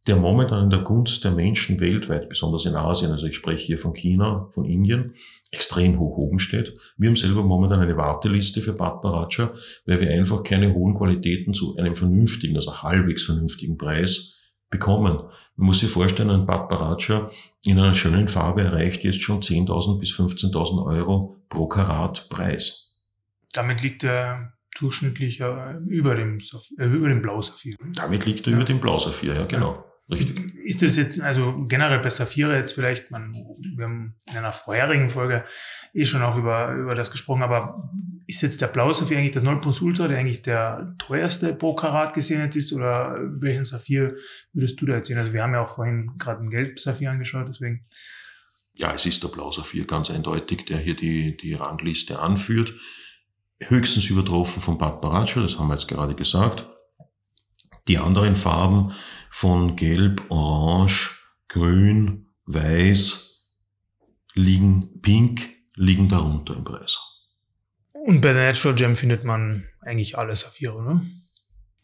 der 0.07 0.17
momentan 0.17 0.65
in 0.65 0.71
der 0.71 0.81
Gunst 0.81 1.25
der 1.25 1.31
Menschen 1.31 1.79
weltweit, 1.79 2.29
besonders 2.29 2.65
in 2.65 2.75
Asien, 2.75 3.13
also 3.13 3.27
ich 3.27 3.37
spreche 3.37 3.67
hier 3.67 3.79
von 3.79 3.93
China, 3.93 4.49
von 4.53 4.65
Indien, 4.65 5.15
extrem 5.51 5.99
hoch 5.99 6.17
oben 6.17 6.39
steht. 6.39 6.75
Wir 6.97 7.09
haben 7.09 7.17
selber 7.17 7.43
momentan 7.43 7.81
eine 7.81 7.97
Warteliste 7.97 8.63
für 8.63 8.73
Bad 8.73 9.03
Baracha, 9.03 9.53
weil 9.85 10.01
wir 10.01 10.11
einfach 10.11 10.43
keine 10.43 10.73
hohen 10.73 10.95
Qualitäten 10.95 11.53
zu 11.53 11.77
einem 11.77 11.95
vernünftigen, 11.95 12.57
also 12.57 12.83
halbwegs 12.83 13.25
vernünftigen 13.25 13.77
Preis 13.77 14.39
bekommen. 14.71 15.19
Man 15.57 15.67
muss 15.67 15.81
sich 15.81 15.91
vorstellen, 15.91 16.31
ein 16.31 16.47
Bad 16.47 16.69
Baracha 16.71 17.31
in 17.65 17.79
einer 17.79 17.95
schönen 17.95 18.29
Farbe 18.29 18.63
erreicht 18.63 19.05
jetzt 19.05 19.21
schon 19.21 19.43
10.000 19.43 19.99
bis 19.99 20.13
15.000 20.13 20.87
Euro 20.87 21.37
pro 21.51 21.67
Karat 21.67 22.29
Preis. 22.31 23.05
Damit 23.53 23.83
liegt 23.83 24.05
der 24.05 24.55
durchschnittlich 24.79 25.41
über 25.41 26.15
dem, 26.15 26.39
äh, 26.79 26.85
über 26.87 27.09
dem 27.09 27.21
Blausaphir. 27.21 27.77
Damit 27.97 28.25
liegt 28.25 28.47
er 28.47 28.53
ja. 28.53 28.57
über 28.57 28.65
dem 28.65 28.81
Blausaphir, 28.81 29.35
ja 29.35 29.45
genau. 29.45 29.85
Richtig. 30.11 30.51
Ist 30.65 30.83
das 30.83 30.97
jetzt, 30.97 31.21
also 31.21 31.67
generell 31.67 31.99
bei 32.01 32.11
Saphira 32.11 32.57
jetzt 32.57 32.73
vielleicht, 32.73 33.11
man, 33.11 33.33
wir 33.33 33.85
haben 33.85 34.15
in 34.31 34.37
einer 34.37 34.53
vorherigen 34.53 35.09
Folge 35.09 35.45
eh 35.95 36.05
schon 36.05 36.23
auch 36.23 36.37
über, 36.37 36.73
über 36.75 36.95
das 36.95 37.11
gesprochen, 37.11 37.43
aber 37.43 37.91
ist 38.27 38.43
jetzt 38.43 38.61
der 38.61 38.69
blaue 38.69 38.95
Saphir 38.95 39.19
eigentlich 39.19 39.33
das 39.33 39.43
0 39.43 39.61
Plus 39.61 39.81
Ultra, 39.81 40.09
der 40.09 40.19
eigentlich 40.19 40.43
der 40.43 40.95
teuerste 40.99 41.53
pro 41.55 41.75
Karat 41.75 42.15
gesehen 42.15 42.41
jetzt 42.41 42.57
ist, 42.57 42.73
oder 42.73 43.17
welchen 43.21 43.65
Saphir 43.65 44.15
würdest 44.53 44.81
du 44.81 44.87
da 44.87 44.95
erzählen? 44.95 45.19
Also 45.19 45.33
wir 45.33 45.43
haben 45.43 45.55
ja 45.55 45.63
auch 45.63 45.75
vorhin 45.75 46.13
gerade 46.19 46.41
einen 46.41 46.51
Gelb-Saphir 46.51 47.11
angeschaut, 47.11 47.49
deswegen. 47.49 47.85
Ja, 48.77 48.95
es 48.95 49.05
ist 49.07 49.23
der 49.23 49.29
blaue 49.29 49.53
Saphir, 49.53 49.85
ganz 49.85 50.11
eindeutig, 50.11 50.65
der 50.67 50.79
hier 50.79 50.95
die, 50.95 51.37
die 51.37 51.55
Rangliste 51.55 52.21
anführt. 52.21 52.75
Höchstens 53.61 54.09
übertroffen 54.09 54.63
von 54.63 54.79
Bad 54.79 55.01
Baracho, 55.01 55.43
das 55.43 55.59
haben 55.59 55.69
wir 55.69 55.75
jetzt 55.75 55.89
gerade 55.89 56.15
gesagt. 56.15 56.67
Die 57.89 57.99
anderen 57.99 58.37
Farben 58.37 58.93
von 59.31 59.77
Gelb, 59.77 60.23
Orange, 60.31 61.11
Grün, 61.49 62.27
Weiß 62.47 63.49
liegen, 64.35 65.01
Pink 65.01 65.49
liegen 65.77 66.09
darunter 66.09 66.57
im 66.57 66.65
Preis. 66.65 66.99
Und 67.93 68.21
bei 68.21 68.33
der 68.33 68.47
Natural 68.47 68.77
Gem 68.77 68.97
findet 68.97 69.25
man 69.25 69.67
eigentlich 69.81 70.19
alle 70.19 70.35
Saphire, 70.35 70.83
ne? 70.83 71.03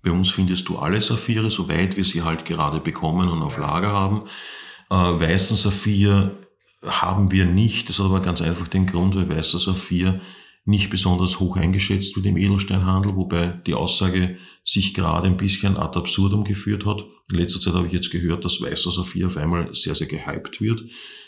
Bei 0.02 0.10
uns 0.12 0.30
findest 0.30 0.68
du 0.68 0.78
alle 0.78 1.00
Saphire, 1.00 1.50
soweit 1.50 1.96
wir 1.96 2.04
sie 2.04 2.22
halt 2.22 2.44
gerade 2.44 2.80
bekommen 2.80 3.28
und 3.28 3.42
auf 3.42 3.58
Lager 3.58 3.92
haben. 3.92 4.28
Äh, 4.88 4.94
weißen 4.94 5.56
Saphir 5.56 6.36
haben 6.84 7.32
wir 7.32 7.44
nicht. 7.44 7.88
Das 7.88 7.98
hat 7.98 8.06
aber 8.06 8.20
ganz 8.20 8.40
einfach 8.40 8.68
den 8.68 8.86
Grund, 8.86 9.16
weil 9.16 9.28
weißer 9.28 9.58
Saphir 9.58 10.20
nicht 10.66 10.90
besonders 10.90 11.40
hoch 11.40 11.56
eingeschätzt 11.56 12.16
wird 12.16 12.26
im 12.26 12.36
Edelsteinhandel, 12.36 13.16
wobei 13.16 13.60
die 13.66 13.74
Aussage 13.74 14.36
sich 14.64 14.94
gerade 14.94 15.28
ein 15.28 15.36
bisschen 15.36 15.76
ad 15.76 15.96
absurdum 15.96 16.42
geführt 16.44 16.84
hat. 16.84 17.04
In 17.30 17.38
letzter 17.38 17.60
Zeit 17.60 17.74
habe 17.74 17.86
ich 17.86 17.92
jetzt 17.92 18.10
gehört, 18.10 18.44
dass 18.44 18.60
weißer 18.60 18.90
Saphir 18.90 19.28
auf 19.28 19.36
einmal 19.36 19.72
sehr, 19.74 19.94
sehr 19.94 20.08
gehypt 20.08 20.60
wird, 20.60 20.84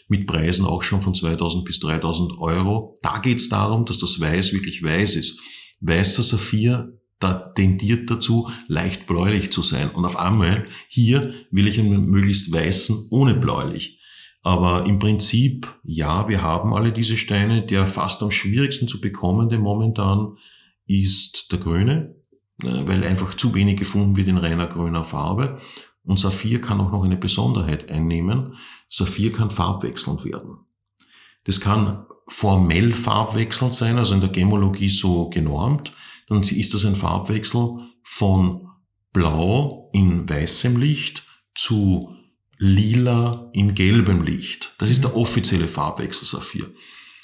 mit 0.08 0.26
Preisen 0.26 0.64
auch 0.64 0.82
schon 0.82 1.02
von 1.02 1.14
2000 1.14 1.64
bis 1.64 1.78
3000 1.78 2.32
Euro. 2.38 2.98
Da 3.00 3.18
geht 3.18 3.38
es 3.38 3.48
darum, 3.48 3.86
dass 3.86 3.98
das 3.98 4.20
Weiß 4.20 4.52
wirklich 4.52 4.82
weiß 4.82 5.14
ist. 5.14 5.40
Weißer 5.80 6.24
Saphir 6.24 6.98
da 7.20 7.34
tendiert 7.34 8.10
dazu, 8.10 8.48
leicht 8.68 9.06
bläulich 9.06 9.50
zu 9.50 9.62
sein. 9.62 9.90
Und 9.90 10.04
auf 10.04 10.16
einmal, 10.16 10.66
hier 10.88 11.34
will 11.50 11.66
ich 11.66 11.78
einen 11.78 12.06
möglichst 12.06 12.52
weißen 12.52 13.08
ohne 13.10 13.34
bläulich. 13.34 13.97
Aber 14.42 14.86
im 14.86 14.98
Prinzip, 14.98 15.72
ja, 15.82 16.28
wir 16.28 16.42
haben 16.42 16.72
alle 16.72 16.92
diese 16.92 17.16
Steine. 17.16 17.62
Der 17.62 17.86
fast 17.86 18.22
am 18.22 18.30
schwierigsten 18.30 18.88
zu 18.88 19.00
bekommende 19.00 19.58
momentan 19.58 20.36
ist 20.86 21.52
der 21.52 21.58
grüne, 21.58 22.14
äh, 22.62 22.86
weil 22.86 23.04
einfach 23.04 23.34
zu 23.34 23.54
wenig 23.54 23.76
gefunden 23.76 24.16
wird 24.16 24.28
in 24.28 24.38
reiner 24.38 24.66
grüner 24.66 25.04
Farbe. 25.04 25.60
Und 26.04 26.18
Saphir 26.18 26.60
kann 26.60 26.80
auch 26.80 26.90
noch 26.90 27.04
eine 27.04 27.16
Besonderheit 27.16 27.90
einnehmen. 27.90 28.56
Saphir 28.88 29.32
kann 29.32 29.50
farbwechselnd 29.50 30.24
werden. 30.24 30.60
Das 31.44 31.60
kann 31.60 32.06
formell 32.26 32.94
farbwechselnd 32.94 33.74
sein, 33.74 33.98
also 33.98 34.14
in 34.14 34.20
der 34.20 34.30
Gemologie 34.30 34.88
so 34.88 35.28
genormt. 35.28 35.92
Dann 36.28 36.42
ist 36.42 36.74
das 36.74 36.84
ein 36.84 36.96
Farbwechsel 36.96 37.78
von 38.02 38.68
blau 39.12 39.90
in 39.92 40.28
weißem 40.28 40.78
Licht 40.78 41.24
zu 41.54 42.14
lila 42.58 43.50
in 43.52 43.74
gelbem 43.74 44.22
Licht. 44.22 44.74
Das 44.78 44.90
ist 44.90 45.04
der 45.04 45.16
offizielle 45.16 45.68
Farbwechsel 45.68 46.26
Saphir. 46.26 46.72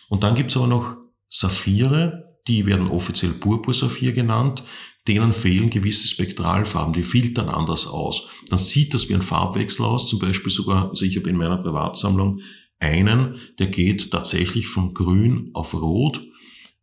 Und 0.08 0.22
dann 0.22 0.34
gibt's 0.34 0.56
aber 0.56 0.66
noch 0.66 0.96
Saphire, 1.28 2.38
die 2.46 2.66
werden 2.66 2.88
offiziell 2.88 3.32
Purpursaphir 3.32 4.12
genannt, 4.12 4.62
denen 5.08 5.32
fehlen 5.32 5.70
gewisse 5.70 6.06
Spektralfarben, 6.06 6.94
die 6.94 7.02
filtern 7.02 7.48
anders 7.48 7.86
aus. 7.86 8.28
Dann 8.48 8.58
sieht 8.58 8.94
das 8.94 9.08
wie 9.08 9.14
ein 9.14 9.22
Farbwechsel 9.22 9.84
aus, 9.84 10.08
zum 10.08 10.18
Beispiel 10.18 10.50
sogar, 10.50 10.90
also 10.90 11.04
ich 11.04 11.16
habe 11.16 11.28
in 11.28 11.36
meiner 11.36 11.58
Privatsammlung 11.58 12.40
einen, 12.78 13.36
der 13.58 13.66
geht 13.66 14.10
tatsächlich 14.10 14.66
von 14.66 14.94
grün 14.94 15.50
auf 15.52 15.74
rot, 15.74 16.22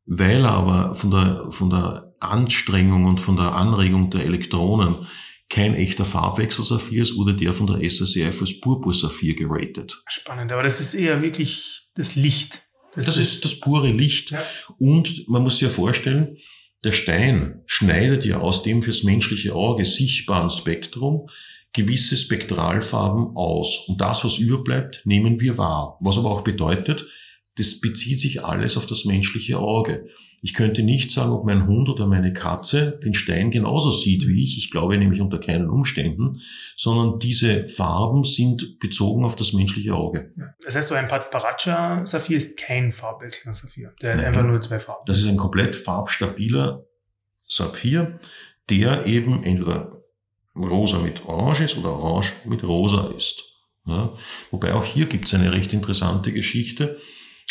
weil 0.05 0.43
er 0.43 0.51
aber 0.51 0.96
von 0.96 1.12
der, 1.12 1.51
von 1.51 1.70
der 1.70 2.13
Anstrengung 2.20 3.05
und 3.05 3.22
von 3.22 3.38
der 3.38 3.55
Anregung 3.55 4.10
der 4.12 4.25
Elektronen 4.25 5.08
kein 5.51 5.75
echter 5.75 6.05
Farbwechselsaphir 6.05 7.03
ist, 7.03 7.17
wurde 7.17 7.36
der 7.36 7.53
von 7.53 7.67
der 7.67 7.84
SSCF 7.84 8.41
als 8.41 8.60
Purpursaphir 8.62 9.36
geratet. 9.36 10.01
Spannend, 10.08 10.51
aber 10.51 10.63
das 10.63 10.79
ist 10.79 10.93
eher 10.93 11.22
wirklich 11.22 11.89
das 11.93 12.15
Licht. 12.15 12.62
Das, 12.96 13.05
das 13.05 13.17
ist 13.17 13.43
das 13.43 13.60
pure 13.60 13.91
Licht. 13.91 14.31
Ja. 14.31 14.43
Und 14.79 15.27
man 15.27 15.43
muss 15.43 15.58
sich 15.58 15.63
ja 15.63 15.70
vorstellen, 15.70 16.38
der 16.86 16.93
Stein 16.93 17.62
schneidet 17.67 18.25
ja 18.25 18.39
aus 18.39 18.63
dem 18.63 18.81
fürs 18.81 19.03
menschliche 19.03 19.53
Auge 19.53 19.86
sichtbaren 19.86 20.50
Spektrum 20.50 21.27
gewisse 21.74 22.17
Spektralfarben 22.17 23.36
aus. 23.36 23.86
Und 23.88 24.00
das, 24.01 24.24
was 24.24 24.38
überbleibt, 24.38 25.01
nehmen 25.05 25.39
wir 25.39 25.58
wahr. 25.58 25.98
Was 26.01 26.17
aber 26.17 26.31
auch 26.31 26.43
bedeutet, 26.43 27.08
das 27.55 27.81
bezieht 27.81 28.20
sich 28.20 28.43
alles 28.43 28.77
auf 28.77 28.86
das 28.86 29.05
menschliche 29.05 29.60
Auge. 29.60 30.08
Ich 30.43 30.55
könnte 30.55 30.81
nicht 30.81 31.12
sagen, 31.12 31.31
ob 31.31 31.45
mein 31.45 31.67
Hund 31.67 31.88
oder 31.88 32.07
meine 32.07 32.33
Katze 32.33 33.00
den 33.03 33.13
Stein 33.13 33.51
genauso 33.51 33.91
sieht 33.91 34.27
wie 34.27 34.43
ich. 34.43 34.57
Ich 34.57 34.71
glaube 34.71 34.98
nämlich 34.98 35.21
unter 35.21 35.39
keinen 35.39 35.69
Umständen, 35.69 36.41
sondern 36.75 37.19
diese 37.19 37.67
Farben 37.67 38.24
sind 38.24 38.79
bezogen 38.79 39.24
auf 39.24 39.36
das 39.36 39.53
menschliche 39.53 39.93
Auge. 39.93 40.33
Das 40.65 40.75
heißt, 40.75 40.89
so 40.89 40.95
ein 40.95 41.07
Paracha-Saphir 41.07 42.38
ist 42.38 42.60
kein 42.60 42.91
farbwechselnder 42.91 43.53
Saphir. 43.53 43.93
Der 44.01 44.15
Nein, 44.15 44.19
hat 44.19 44.27
einfach 44.29 44.43
nur 44.43 44.60
zwei 44.62 44.79
Farben. 44.79 45.03
Das 45.05 45.19
ist 45.19 45.27
ein 45.27 45.38
komplett 45.38 45.75
farbstabiler 45.75 46.79
Saphir, 47.48 48.17
der 48.69 49.05
eben 49.05 49.43
entweder 49.43 50.01
rosa 50.55 50.98
mit 51.00 51.24
orange 51.25 51.65
ist 51.65 51.77
oder 51.77 51.93
orange 51.93 52.33
mit 52.45 52.63
rosa 52.63 53.13
ist. 53.15 53.43
Ja, 53.86 54.15
wobei 54.51 54.74
auch 54.74 54.86
hier 54.86 55.05
gibt 55.05 55.25
es 55.25 55.33
eine 55.33 55.51
recht 55.51 55.74
interessante 55.74 56.31
Geschichte. 56.31 56.98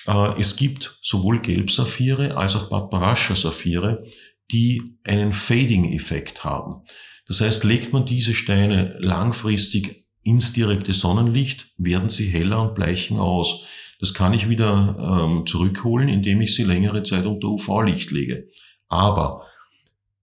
Äh, 0.07 0.41
es 0.41 0.57
gibt 0.57 0.99
sowohl 1.03 1.41
Gelbsaphire 1.41 2.37
als 2.37 2.57
auch 2.57 2.71
Barbarascha-Saphire, 2.71 4.05
die 4.51 4.99
einen 5.05 5.33
Fading-Effekt 5.33 6.45
haben. 6.45 6.83
Das 7.27 7.41
heißt, 7.41 7.65
legt 7.65 7.93
man 7.93 8.07
diese 8.07 8.35
Steine 8.35 8.97
langfristig 8.99 10.07
ins 10.23 10.53
direkte 10.53 10.93
Sonnenlicht, 10.93 11.69
werden 11.79 12.09
sie 12.09 12.29
heller 12.29 12.63
und 12.63 12.75
bleichen 12.75 13.19
aus. 13.19 13.67
Das 14.01 14.15
kann 14.15 14.35
ich 14.35 14.49
wieder 14.49 15.23
ähm, 15.25 15.47
zurückholen, 15.47 16.09
indem 16.09 16.41
ich 16.41 16.55
sie 16.55 16.65
längere 16.65 17.03
Zeit 17.03 17.27
unter 17.27 17.49
UV-Licht 17.49 18.11
lege. 18.11 18.49
Aber 18.89 19.47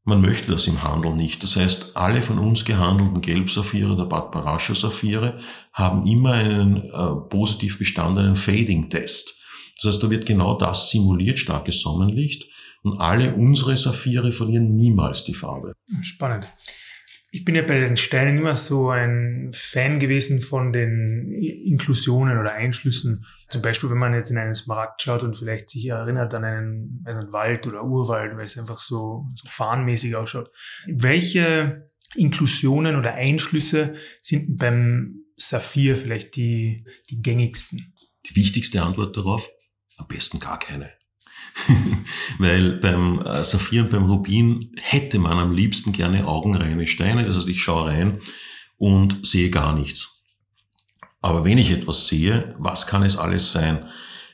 man 0.03 0.21
möchte 0.21 0.51
das 0.51 0.67
im 0.67 0.83
Handel 0.83 1.13
nicht. 1.13 1.43
Das 1.43 1.55
heißt, 1.55 1.97
alle 1.97 2.21
von 2.21 2.39
uns 2.39 2.65
gehandelten 2.65 3.21
Gelbsaphire 3.21 3.95
der 3.95 4.05
Bad 4.05 4.31
Barascha-Saphire 4.31 5.39
haben 5.73 6.07
immer 6.07 6.31
einen 6.31 6.77
äh, 6.77 7.29
positiv 7.29 7.77
bestandenen 7.77 8.35
Fading-Test. 8.35 9.36
Das 9.77 9.93
heißt, 9.93 10.03
da 10.03 10.09
wird 10.09 10.25
genau 10.25 10.57
das 10.57 10.89
simuliert, 10.89 11.39
starkes 11.39 11.81
Sonnenlicht. 11.81 12.47
Und 12.83 12.99
alle 12.99 13.33
unsere 13.33 13.75
Saphire 13.75 14.31
verlieren 14.31 14.75
niemals 14.75 15.23
die 15.23 15.33
Farbe. 15.33 15.73
Spannend. 16.03 16.51
Ich 17.29 17.43
bin 17.43 17.55
ja 17.55 17.61
bei 17.61 17.79
den 17.79 17.97
Steinen 17.97 18.37
immer 18.37 18.55
so 18.55 18.89
ein 18.89 19.49
Fan 19.51 19.99
gewesen 19.99 20.39
von 20.39 20.71
den 20.71 21.27
Inklusionen 21.27 22.37
oder 22.37 22.53
Einschlüssen. 22.53 23.25
Zum 23.49 23.61
Beispiel, 23.61 23.89
wenn 23.89 23.97
man 23.97 24.13
jetzt 24.13 24.31
in 24.31 24.37
einen 24.37 24.55
Smaragd 24.55 25.01
schaut 25.01 25.23
und 25.23 25.35
vielleicht 25.35 25.69
sich 25.69 25.87
erinnert 25.87 26.33
an 26.33 26.45
einen, 26.45 27.03
also 27.05 27.19
einen 27.19 27.33
Wald 27.33 27.67
oder 27.67 27.83
Urwald, 27.83 28.37
weil 28.37 28.45
es 28.45 28.57
einfach 28.57 28.79
so, 28.79 29.27
so 29.35 29.47
fahnenmäßig 29.47 30.15
ausschaut. 30.15 30.49
Welche 30.87 31.91
Inklusionen 32.15 32.95
oder 32.95 33.13
Einschlüsse 33.15 33.95
sind 34.21 34.57
beim 34.57 35.25
Saphir 35.35 35.97
vielleicht 35.97 36.37
die, 36.37 36.85
die 37.09 37.21
gängigsten? 37.21 37.93
Die 38.29 38.35
wichtigste 38.35 38.81
Antwort 38.81 39.17
darauf? 39.17 39.49
Am 39.97 40.07
besten 40.07 40.39
gar 40.39 40.59
keine. 40.59 40.91
Weil 42.37 42.73
beim 42.73 43.21
äh, 43.21 43.43
Saphir 43.43 43.83
und 43.83 43.91
beim 43.91 44.05
Rubin 44.05 44.71
hätte 44.81 45.19
man 45.19 45.39
am 45.39 45.51
liebsten 45.51 45.91
gerne 45.91 46.27
augenreine 46.27 46.87
Steine. 46.87 47.25
Das 47.25 47.35
heißt, 47.35 47.49
ich 47.49 47.61
schaue 47.61 47.87
rein 47.87 48.21
und 48.77 49.25
sehe 49.25 49.49
gar 49.49 49.75
nichts. 49.75 50.23
Aber 51.21 51.43
wenn 51.43 51.57
ich 51.57 51.71
etwas 51.71 52.07
sehe, 52.07 52.55
was 52.57 52.87
kann 52.87 53.03
es 53.03 53.17
alles 53.17 53.51
sein? 53.51 53.89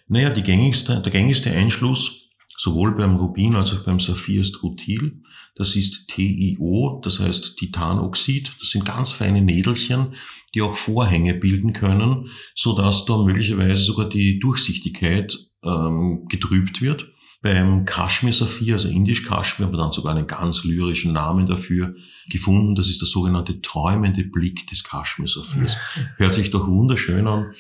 Naja, 0.07 0.29
die 0.29 0.43
gängigste, 0.43 1.01
der 1.01 1.11
gängigste 1.11 1.51
Einschluss, 1.51 2.29
sowohl 2.57 2.95
beim 2.95 3.15
Rubin 3.15 3.55
als 3.55 3.73
auch 3.73 3.83
beim 3.83 3.99
Saphir 3.99 4.41
ist 4.41 4.61
Rutil. 4.61 5.21
Das 5.55 5.75
ist 5.75 6.09
TiO, 6.09 6.99
das 7.03 7.19
heißt 7.19 7.57
Titanoxid. 7.57 8.51
Das 8.59 8.69
sind 8.71 8.85
ganz 8.85 9.11
feine 9.11 9.41
Nädelchen, 9.41 10.15
die 10.53 10.61
auch 10.61 10.75
Vorhänge 10.75 11.35
bilden 11.35 11.73
können, 11.73 12.29
so 12.55 12.75
dass 12.75 13.05
da 13.05 13.17
möglicherweise 13.17 13.81
sogar 13.81 14.09
die 14.09 14.39
Durchsichtigkeit 14.39 15.37
ähm, 15.63 16.25
getrübt 16.27 16.81
wird. 16.81 17.07
Beim 17.41 17.83
Kashmir-Saphir, 17.83 18.75
also 18.75 18.87
indisch-Kashmir, 18.87 19.67
haben 19.67 19.73
wir 19.73 19.77
dann 19.77 19.91
sogar 19.91 20.15
einen 20.15 20.27
ganz 20.27 20.63
lyrischen 20.63 21.11
Namen 21.11 21.45
dafür 21.45 21.93
gefunden. 22.29 22.73
Das 22.73 22.87
ist 22.87 23.01
der 23.01 23.07
sogenannte 23.07 23.59
träumende 23.59 24.23
Blick 24.23 24.65
des 24.67 24.83
Kashmir-Saphirs. 24.85 25.75
Hört 26.17 26.33
sich 26.33 26.51
doch 26.51 26.67
wunderschön 26.67 27.27
an. 27.27 27.53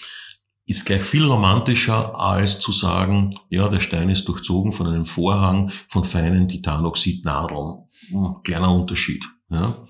Ist 0.65 0.85
gleich 0.85 1.01
viel 1.01 1.25
romantischer, 1.25 2.17
als 2.17 2.61
zu 2.61 2.71
sagen, 2.71 3.37
ja, 3.49 3.67
der 3.67 3.81
Stein 3.81 4.09
ist 4.09 4.29
durchzogen 4.29 4.71
von 4.71 4.87
einem 4.87 5.05
Vorhang 5.05 5.71
von 5.89 6.05
feinen 6.05 6.47
Titanoxidnadeln. 6.47 7.83
Hm, 8.07 8.35
kleiner 8.43 8.73
Unterschied. 8.73 9.25
Ja. 9.49 9.85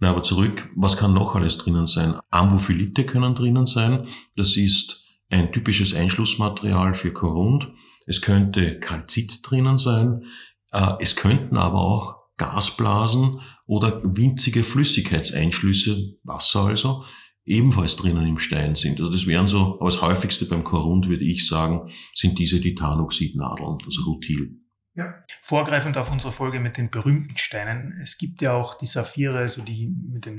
Na, 0.00 0.10
aber 0.10 0.24
zurück, 0.24 0.68
was 0.74 0.96
kann 0.96 1.14
noch 1.14 1.36
alles 1.36 1.58
drinnen 1.58 1.86
sein? 1.86 2.16
Ambophilite 2.30 3.06
können 3.06 3.36
drinnen 3.36 3.66
sein. 3.66 4.08
Das 4.34 4.56
ist 4.56 5.01
ein 5.32 5.52
typisches 5.52 5.94
Einschlussmaterial 5.94 6.94
für 6.94 7.12
Korund. 7.12 7.72
Es 8.06 8.20
könnte 8.20 8.78
Kalzit 8.78 9.40
drinnen 9.42 9.78
sein. 9.78 10.24
Äh, 10.72 10.94
es 11.00 11.16
könnten 11.16 11.56
aber 11.56 11.80
auch 11.80 12.16
Gasblasen 12.36 13.40
oder 13.66 14.02
winzige 14.02 14.64
Flüssigkeitseinschlüsse, 14.64 16.16
Wasser 16.24 16.64
also, 16.64 17.04
ebenfalls 17.44 17.96
drinnen 17.96 18.26
im 18.26 18.38
Stein 18.38 18.74
sind. 18.74 19.00
Also 19.00 19.10
das 19.10 19.26
wären 19.26 19.48
so, 19.48 19.78
aber 19.80 19.90
das 19.90 20.02
häufigste 20.02 20.46
beim 20.46 20.64
Korund, 20.64 21.08
würde 21.08 21.24
ich 21.24 21.46
sagen, 21.46 21.90
sind 22.14 22.38
diese 22.38 22.60
Titanoxidnadeln, 22.60 23.78
also 23.84 24.02
Rutil. 24.02 24.62
Ja. 24.94 25.14
Vorgreifend 25.40 25.96
auf 25.96 26.12
unsere 26.12 26.32
Folge 26.32 26.60
mit 26.60 26.76
den 26.76 26.90
berühmten 26.90 27.36
Steinen. 27.38 27.98
Es 28.02 28.18
gibt 28.18 28.42
ja 28.42 28.52
auch 28.52 28.76
die 28.76 28.86
Saphire, 28.86 29.38
also 29.38 29.62
die 29.62 29.88
mit 29.88 30.26
den 30.26 30.38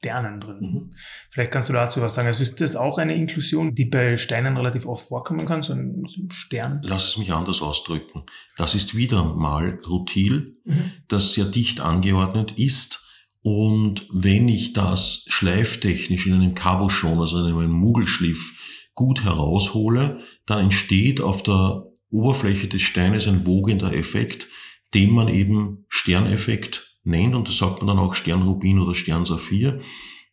Sternen 0.00 0.40
drin. 0.40 0.58
Mhm. 0.60 0.90
Vielleicht 1.28 1.50
kannst 1.52 1.68
du 1.68 1.74
dazu 1.74 2.00
was 2.00 2.14
sagen. 2.14 2.26
Also 2.26 2.42
ist 2.42 2.60
das 2.60 2.74
auch 2.74 2.96
eine 2.96 3.14
Inklusion, 3.14 3.74
die 3.74 3.84
bei 3.84 4.16
Steinen 4.16 4.56
relativ 4.56 4.86
oft 4.86 5.08
vorkommen 5.08 5.44
kann, 5.44 5.60
so 5.60 5.74
ein, 5.74 6.04
Stern? 6.30 6.80
Lass 6.84 7.06
es 7.06 7.18
mich 7.18 7.32
anders 7.32 7.60
ausdrücken. 7.60 8.24
Das 8.56 8.74
ist 8.74 8.96
wieder 8.96 9.24
mal 9.24 9.78
Rutil, 9.86 10.56
mhm. 10.64 10.92
das 11.08 11.34
sehr 11.34 11.44
dicht 11.44 11.80
angeordnet 11.80 12.52
ist. 12.56 13.06
Und 13.42 14.06
wenn 14.10 14.48
ich 14.48 14.72
das 14.72 15.26
schleiftechnisch 15.28 16.26
in 16.26 16.34
einem 16.34 16.54
Cabochon, 16.54 17.20
also 17.20 17.46
in 17.46 17.54
einem 17.54 17.70
Mugelschliff, 17.70 18.58
gut 18.94 19.24
heraushole, 19.24 20.20
dann 20.46 20.64
entsteht 20.64 21.20
auf 21.20 21.42
der 21.42 21.84
Oberfläche 22.10 22.68
des 22.68 22.82
Steines 22.82 23.28
ein 23.28 23.46
wogender 23.46 23.92
Effekt, 23.92 24.48
den 24.94 25.10
man 25.10 25.28
eben 25.28 25.84
Sterneffekt 25.88 26.89
nennt, 27.04 27.34
und 27.34 27.48
das 27.48 27.58
sagt 27.58 27.78
man 27.78 27.88
dann 27.88 27.98
auch 27.98 28.14
Sternrubin 28.14 28.80
oder 28.80 28.94
Sternsaphir. 28.94 29.80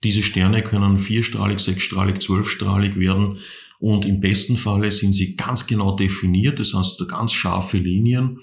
Diese 0.03 0.23
Sterne 0.23 0.61
können 0.61 0.99
vierstrahlig, 0.99 1.59
sechsstrahlig, 1.59 2.21
zwölfstrahlig 2.21 2.97
werden 2.97 3.39
und 3.79 4.05
im 4.05 4.19
besten 4.19 4.57
Falle 4.57 4.91
sind 4.91 5.13
sie 5.13 5.35
ganz 5.35 5.67
genau 5.67 5.95
definiert, 5.95 6.59
das 6.59 6.73
heißt 6.73 7.07
ganz 7.07 7.33
scharfe 7.33 7.77
Linien 7.77 8.39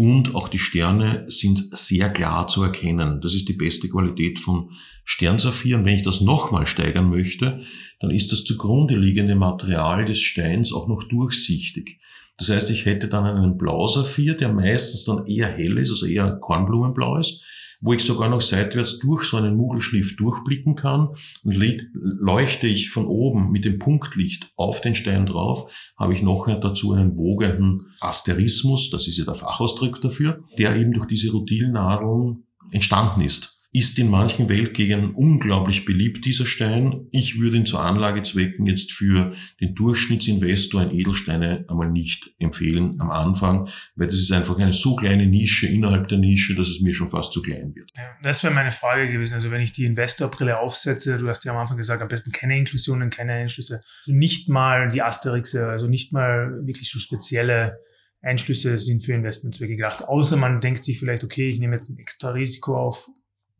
und 0.00 0.36
auch 0.36 0.48
die 0.48 0.60
Sterne 0.60 1.24
sind 1.26 1.76
sehr 1.76 2.08
klar 2.10 2.46
zu 2.46 2.62
erkennen. 2.62 3.20
Das 3.20 3.34
ist 3.34 3.48
die 3.48 3.54
beste 3.54 3.88
Qualität 3.88 4.38
von 4.38 4.70
Sternsaphir. 5.04 5.76
Und 5.76 5.86
wenn 5.86 5.96
ich 5.96 6.04
das 6.04 6.20
nochmal 6.20 6.68
steigern 6.68 7.10
möchte, 7.10 7.62
dann 7.98 8.12
ist 8.12 8.30
das 8.30 8.44
zugrunde 8.44 8.96
liegende 8.96 9.34
Material 9.34 10.04
des 10.04 10.20
Steins 10.20 10.72
auch 10.72 10.86
noch 10.86 11.02
durchsichtig. 11.02 11.98
Das 12.38 12.48
heißt, 12.48 12.70
ich 12.70 12.86
hätte 12.86 13.08
dann 13.08 13.24
einen 13.24 13.58
Blausaphir, 13.58 14.34
der 14.34 14.52
meistens 14.52 15.04
dann 15.04 15.26
eher 15.26 15.48
hell 15.48 15.76
ist, 15.78 15.90
also 15.90 16.06
eher 16.06 16.30
Kornblumenblau 16.36 17.16
ist 17.16 17.42
wo 17.80 17.92
ich 17.92 18.04
sogar 18.04 18.28
noch 18.28 18.40
seitwärts 18.40 18.98
durch 18.98 19.24
so 19.24 19.36
einen 19.36 19.56
Mugelschliff 19.56 20.16
durchblicken 20.16 20.74
kann 20.74 21.08
und 21.42 21.56
leuchte 21.92 22.66
ich 22.66 22.90
von 22.90 23.06
oben 23.06 23.50
mit 23.50 23.64
dem 23.64 23.78
Punktlicht 23.78 24.52
auf 24.56 24.80
den 24.80 24.94
Stein 24.94 25.26
drauf, 25.26 25.72
habe 25.96 26.14
ich 26.14 26.22
noch 26.22 26.46
dazu 26.60 26.92
einen 26.92 27.16
wogenden 27.16 27.92
Asterismus, 28.00 28.90
das 28.90 29.06
ist 29.06 29.18
ja 29.18 29.24
der 29.24 29.34
Fachausdruck 29.34 30.00
dafür, 30.00 30.44
der 30.58 30.76
eben 30.76 30.92
durch 30.92 31.06
diese 31.06 31.30
Rutilnadeln 31.32 32.44
entstanden 32.72 33.20
ist 33.20 33.57
ist 33.70 33.98
in 33.98 34.08
manchen 34.08 34.48
Weltgegenden 34.48 35.10
unglaublich 35.10 35.84
beliebt, 35.84 36.24
dieser 36.24 36.46
Stein. 36.46 37.06
Ich 37.10 37.38
würde 37.38 37.58
ihn 37.58 37.66
zu 37.66 37.78
Anlagezwecken 37.78 38.66
jetzt 38.66 38.92
für 38.92 39.34
den 39.60 39.74
Durchschnittsinvestor 39.74 40.84
in 40.84 40.98
Edelsteine 40.98 41.66
einmal 41.68 41.90
nicht 41.90 42.34
empfehlen 42.38 42.98
am 42.98 43.10
Anfang, 43.10 43.68
weil 43.94 44.06
das 44.06 44.16
ist 44.16 44.32
einfach 44.32 44.58
eine 44.58 44.72
so 44.72 44.96
kleine 44.96 45.26
Nische 45.26 45.66
innerhalb 45.66 46.08
der 46.08 46.18
Nische, 46.18 46.54
dass 46.54 46.68
es 46.68 46.80
mir 46.80 46.94
schon 46.94 47.08
fast 47.08 47.32
zu 47.32 47.42
klein 47.42 47.74
wird. 47.74 47.90
Das 48.22 48.42
wäre 48.42 48.54
meine 48.54 48.70
Frage 48.70 49.12
gewesen. 49.12 49.34
Also 49.34 49.50
wenn 49.50 49.60
ich 49.60 49.72
die 49.72 49.84
Investorbrille 49.84 50.58
aufsetze, 50.58 51.18
du 51.18 51.28
hast 51.28 51.44
ja 51.44 51.52
am 51.52 51.58
Anfang 51.58 51.76
gesagt, 51.76 52.00
am 52.00 52.08
besten 52.08 52.32
keine 52.32 52.56
Inklusionen, 52.56 53.10
keine 53.10 53.34
Einschlüsse. 53.34 53.80
Also 54.06 54.16
nicht 54.16 54.48
mal 54.48 54.88
die 54.88 55.02
Asterixe, 55.02 55.68
also 55.68 55.88
nicht 55.88 56.14
mal 56.14 56.62
wirklich 56.64 56.90
so 56.90 56.98
spezielle 56.98 57.78
Einschlüsse 58.22 58.78
sind 58.78 59.04
für 59.04 59.12
Investmentzwecke 59.12 59.76
gedacht. 59.76 60.08
Außer 60.08 60.36
man 60.36 60.60
denkt 60.60 60.82
sich 60.82 60.98
vielleicht, 60.98 61.22
okay, 61.22 61.48
ich 61.50 61.58
nehme 61.58 61.74
jetzt 61.74 61.90
ein 61.90 61.98
extra 61.98 62.30
Risiko 62.30 62.76
auf 62.76 63.08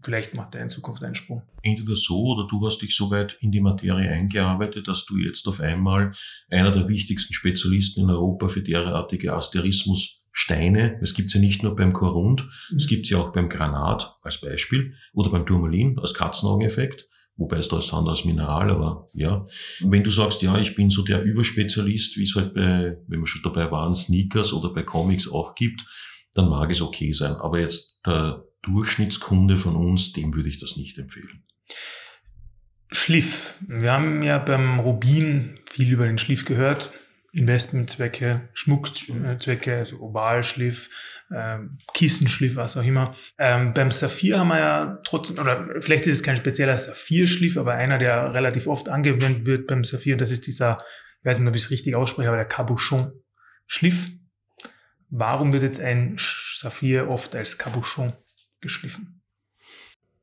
vielleicht 0.02 0.34
macht 0.34 0.54
er 0.54 0.62
in 0.62 0.68
Zukunft 0.68 1.02
einen 1.02 1.14
Sprung. 1.14 1.42
Entweder 1.62 1.96
so 1.96 2.34
oder 2.34 2.46
du 2.48 2.64
hast 2.64 2.78
dich 2.82 2.94
so 2.94 3.10
weit 3.10 3.36
in 3.40 3.50
die 3.50 3.60
Materie 3.60 4.10
eingearbeitet, 4.10 4.88
dass 4.88 5.04
du 5.04 5.16
jetzt 5.16 5.46
auf 5.48 5.60
einmal 5.60 6.12
einer 6.50 6.70
der 6.70 6.88
wichtigsten 6.88 7.34
Spezialisten 7.34 8.02
in 8.02 8.10
Europa 8.10 8.48
für 8.48 8.62
derartige 8.62 9.32
Asterismussteine, 9.32 10.98
es 11.02 11.14
gibt's 11.14 11.34
ja 11.34 11.40
nicht 11.40 11.62
nur 11.62 11.74
beim 11.74 11.92
Korund, 11.92 12.46
mhm. 12.70 12.76
es 12.76 12.86
gibt's 12.86 13.10
ja 13.10 13.18
auch 13.18 13.32
beim 13.32 13.48
Granat 13.48 14.16
als 14.22 14.40
Beispiel 14.40 14.94
oder 15.12 15.30
beim 15.30 15.46
Turmalin 15.46 15.98
als 15.98 16.14
Katzenaugeneffekt, 16.14 17.08
wobei 17.36 17.58
es 17.58 17.68
da 17.68 17.78
ist 17.78 17.92
als 17.92 18.24
Mineral, 18.24 18.70
aber 18.70 19.08
ja. 19.14 19.46
wenn 19.80 20.04
du 20.04 20.10
sagst, 20.10 20.42
ja, 20.42 20.58
ich 20.58 20.74
bin 20.74 20.90
so 20.90 21.02
der 21.02 21.22
Überspezialist, 21.22 22.16
wie 22.16 22.24
es 22.24 22.34
halt 22.34 22.54
bei, 22.54 22.96
wenn 23.08 23.20
wir 23.20 23.26
schon 23.26 23.42
dabei 23.42 23.70
waren, 23.70 23.94
Sneakers 23.94 24.52
oder 24.52 24.72
bei 24.72 24.82
Comics 24.82 25.30
auch 25.30 25.54
gibt, 25.54 25.84
dann 26.34 26.48
mag 26.48 26.70
es 26.70 26.82
okay 26.82 27.12
sein. 27.12 27.32
Aber 27.32 27.58
jetzt 27.58 28.00
der 28.06 28.47
Durchschnittskunde 28.62 29.56
von 29.56 29.76
uns, 29.76 30.12
dem 30.12 30.34
würde 30.34 30.48
ich 30.48 30.60
das 30.60 30.76
nicht 30.76 30.98
empfehlen. 30.98 31.44
Schliff. 32.90 33.58
Wir 33.66 33.92
haben 33.92 34.22
ja 34.22 34.38
beim 34.38 34.80
Rubin 34.80 35.58
viel 35.70 35.92
über 35.92 36.06
den 36.06 36.18
Schliff 36.18 36.44
gehört. 36.44 36.92
Investmentzwecke, 37.32 38.48
Schmuckzwecke, 38.54 39.76
also 39.76 40.00
Ovalschliff, 40.00 40.88
äh, 41.30 41.58
Kissenschliff, 41.92 42.56
was 42.56 42.76
auch 42.78 42.82
immer. 42.82 43.14
Ähm, 43.38 43.74
beim 43.74 43.90
Saphir 43.90 44.38
haben 44.38 44.48
wir 44.48 44.58
ja 44.58 44.98
trotzdem, 45.04 45.38
oder 45.38 45.68
vielleicht 45.80 46.06
ist 46.06 46.18
es 46.18 46.22
kein 46.22 46.36
spezieller 46.36 46.76
Saphirschliff, 46.78 47.58
aber 47.58 47.74
einer, 47.74 47.98
der 47.98 48.32
relativ 48.32 48.66
oft 48.66 48.88
angewendet 48.88 49.46
wird 49.46 49.66
beim 49.66 49.84
Saphir, 49.84 50.16
das 50.16 50.30
ist 50.30 50.46
dieser, 50.46 50.78
ich 51.20 51.26
weiß 51.26 51.38
nicht, 51.38 51.48
ob 51.48 51.54
ich 51.54 51.64
es 51.64 51.70
richtig 51.70 51.94
ausspreche, 51.94 52.28
aber 52.28 52.38
der 52.38 52.48
Cabochon-Schliff. 52.48 54.08
Warum 55.10 55.52
wird 55.52 55.62
jetzt 55.62 55.80
ein 55.80 56.16
Saphir 56.18 57.08
oft 57.08 57.36
als 57.36 57.58
Cabochon 57.58 58.14
geschliffen? 58.60 59.22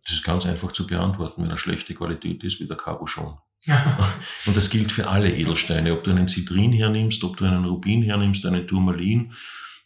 Das 0.06 0.14
ist 0.14 0.24
ganz 0.24 0.46
einfach 0.46 0.72
zu 0.72 0.86
beantworten. 0.86 1.44
Wenn 1.44 1.50
er 1.50 1.58
schlechte 1.58 1.96
Qualität 1.96 2.44
ist, 2.44 2.60
wie 2.60 2.68
der 2.68 2.78
Cabochon. 2.78 3.38
Und 4.46 4.56
das 4.56 4.70
gilt 4.70 4.92
für 4.92 5.08
alle 5.08 5.34
Edelsteine. 5.34 5.94
Ob 5.94 6.04
du 6.04 6.12
einen 6.12 6.28
Zitrin 6.28 6.72
hernimmst, 6.72 7.24
ob 7.24 7.38
du 7.38 7.46
einen 7.46 7.66
Rubin 7.66 8.04
hernimmst, 8.04 8.46
einen 8.46 8.68
Turmalin. 8.68 9.34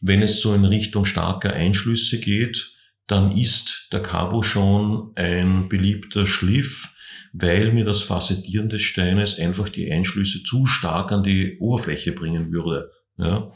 Wenn 0.02 0.22
es 0.22 0.42
so 0.42 0.54
in 0.54 0.66
Richtung 0.66 1.06
starker 1.06 1.54
Einschlüsse 1.54 2.20
geht, 2.20 2.74
dann 3.08 3.32
ist 3.32 3.90
der 3.92 4.02
Cabochon 4.02 5.14
ein 5.16 5.68
beliebter 5.68 6.28
Schliff, 6.28 6.94
weil 7.34 7.72
mir 7.72 7.86
das 7.86 8.02
Facettieren 8.02 8.70
des 8.70 8.82
Steines 8.82 9.40
einfach 9.40 9.70
die 9.70 9.92
Einschlüsse 9.92 10.44
zu 10.44 10.66
stark 10.66 11.12
an 11.12 11.24
die 11.24 11.58
Oberfläche 11.60 12.12
bringen 12.12 12.52
würde. 12.52 12.92
Ja? 13.18 13.52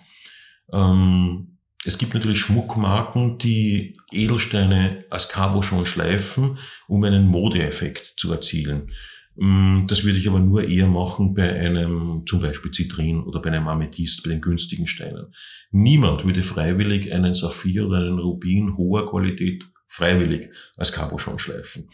Ähm, 0.72 1.53
Es 1.86 1.98
gibt 1.98 2.14
natürlich 2.14 2.40
Schmuckmarken, 2.40 3.38
die 3.38 3.98
Edelsteine 4.12 5.06
als 5.10 5.30
Cabo 5.30 5.62
schon 5.62 5.86
schleifen, 5.86 6.58
um 6.88 7.04
einen 7.04 7.28
Modeeffekt 7.28 8.14
zu 8.18 8.32
erzielen. 8.32 8.92
Mm, 9.36 9.88
das 9.88 10.04
würde 10.04 10.18
ich 10.18 10.28
aber 10.28 10.40
nur 10.40 10.68
eher 10.68 10.88
machen 10.88 11.34
bei 11.34 11.60
einem 11.60 12.24
zum 12.26 12.40
Beispiel 12.40 12.72
Zitrin 12.72 13.24
oder 13.24 13.42
bei 13.42 13.50
einem 13.50 13.68
Amethyst, 13.68 14.24
bei 14.24 14.30
den 14.30 14.42
günstigen 14.42 14.88
Steinen. 14.88 15.34
Niemand 15.72 16.24
würde 16.24 16.44
freiwillig 16.44 17.12
einen 17.12 17.34
Saphir 17.34 17.88
oder 17.88 18.00
einen 18.00 18.20
Rubin 18.20 18.78
hoher 18.78 19.10
Qualität 19.10 19.66
freiwillig 19.88 20.50
als 20.78 20.92
Cabochon 20.92 21.40
schleifen. 21.40 21.90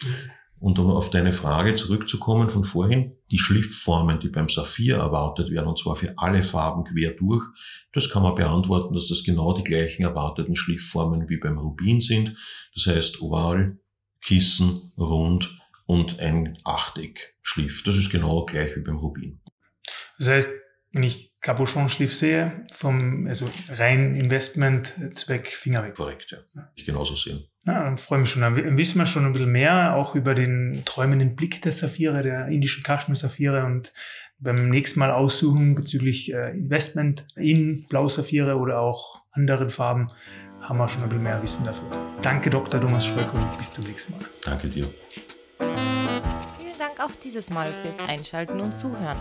Und 0.59 0.77
um 0.77 0.91
auf 0.91 1.09
deine 1.09 1.31
Frage 1.31 1.75
zurückzukommen 1.75 2.49
von 2.49 2.65
vorhin, 2.65 3.15
die 3.31 3.39
Schliffformen, 3.39 4.19
die 4.19 4.27
beim 4.27 4.49
Saphir 4.49 4.97
erwartet 4.97 5.51
werden, 5.51 5.67
und 5.67 5.79
zwar 5.79 5.95
für 5.95 6.13
alle 6.17 6.43
Farben 6.43 6.83
quer 6.83 7.11
durch, 7.11 7.45
das 7.93 8.09
kann 8.09 8.23
man 8.23 8.35
beantworten, 8.35 8.93
dass 8.93 9.07
das 9.07 9.23
genau 9.23 9.53
die 9.53 9.63
gleichen 9.63 10.03
erwarteten 10.03 10.55
Schliffformen 10.55 11.29
wie 11.29 11.37
beim 11.37 11.57
Rubin 11.57 12.01
sind. 12.01 12.35
Das 12.73 12.87
heißt 12.87 13.21
oval, 13.21 13.79
Kissen, 14.21 14.91
rund 14.97 15.57
und 15.85 16.19
ein 16.19 16.57
Achteck-Schliff. 16.65 17.83
Das 17.83 17.95
ist 17.95 18.09
genau 18.09 18.45
gleich 18.45 18.75
wie 18.75 18.81
beim 18.81 18.97
Rubin. 18.97 19.39
Das 20.17 20.27
heißt, 20.27 20.49
wenn 20.91 21.03
ich 21.03 21.33
Cabochon-Schliff 21.41 22.13
sehe, 22.13 22.65
vom 22.73 23.27
also 23.27 23.49
rein 23.69 24.15
Investment-Zweck 24.15 25.47
Finger 25.47 25.83
weg. 25.83 25.95
Korrekt, 25.95 26.31
ja. 26.31 26.39
Ich 26.75 26.85
genauso 26.85 27.15
sehen. 27.15 27.45
Ja, 27.69 27.83
dann 27.83 27.97
freue 27.97 28.17
mich 28.17 28.31
schon. 28.31 28.41
Dann 28.41 28.77
wissen 28.79 28.97
wir 28.97 29.05
schon 29.05 29.27
ein 29.27 29.31
bisschen 29.31 29.51
mehr, 29.51 29.93
auch 29.93 30.15
über 30.15 30.33
den 30.33 30.81
träumenden 30.85 31.35
Blick 31.35 31.61
der 31.61 31.71
Saphire, 31.71 32.23
der 32.23 32.47
indischen 32.47 32.81
Kaschmir-Saphire 32.81 33.63
und 33.63 33.93
beim 34.39 34.69
nächsten 34.69 34.99
Mal 34.99 35.11
aussuchen 35.11 35.75
bezüglich 35.75 36.33
äh, 36.33 36.49
Investment 36.49 37.27
in 37.35 37.85
Blau-Saphire 37.87 38.55
oder 38.55 38.79
auch 38.79 39.21
anderen 39.33 39.69
Farben 39.69 40.07
haben 40.61 40.79
wir 40.79 40.87
schon 40.87 41.03
ein 41.03 41.09
bisschen 41.09 41.23
mehr 41.23 41.43
Wissen 41.43 41.63
dafür. 41.63 41.89
Danke, 42.23 42.49
Dr. 42.49 42.81
Thomas 42.81 43.05
Schröck 43.05 43.31
und 43.31 43.57
bis 43.59 43.73
zum 43.73 43.85
nächsten 43.85 44.13
Mal. 44.13 44.25
Danke 44.43 44.67
dir. 44.67 44.85
Vielen 45.59 46.79
Dank 46.79 46.99
auch 46.99 47.15
dieses 47.23 47.51
Mal 47.51 47.69
fürs 47.69 48.09
Einschalten 48.09 48.59
und 48.61 48.79
Zuhören. 48.79 49.17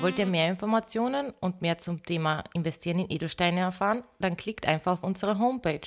Wollt 0.00 0.18
ihr 0.18 0.26
mehr 0.26 0.48
Informationen 0.48 1.32
und 1.38 1.62
mehr 1.62 1.78
zum 1.78 2.02
Thema 2.02 2.42
Investieren 2.52 2.98
in 2.98 3.10
Edelsteine 3.10 3.60
erfahren? 3.60 4.02
Dann 4.18 4.36
klickt 4.36 4.66
einfach 4.66 4.94
auf 4.94 5.04
unsere 5.04 5.38
Homepage 5.38 5.86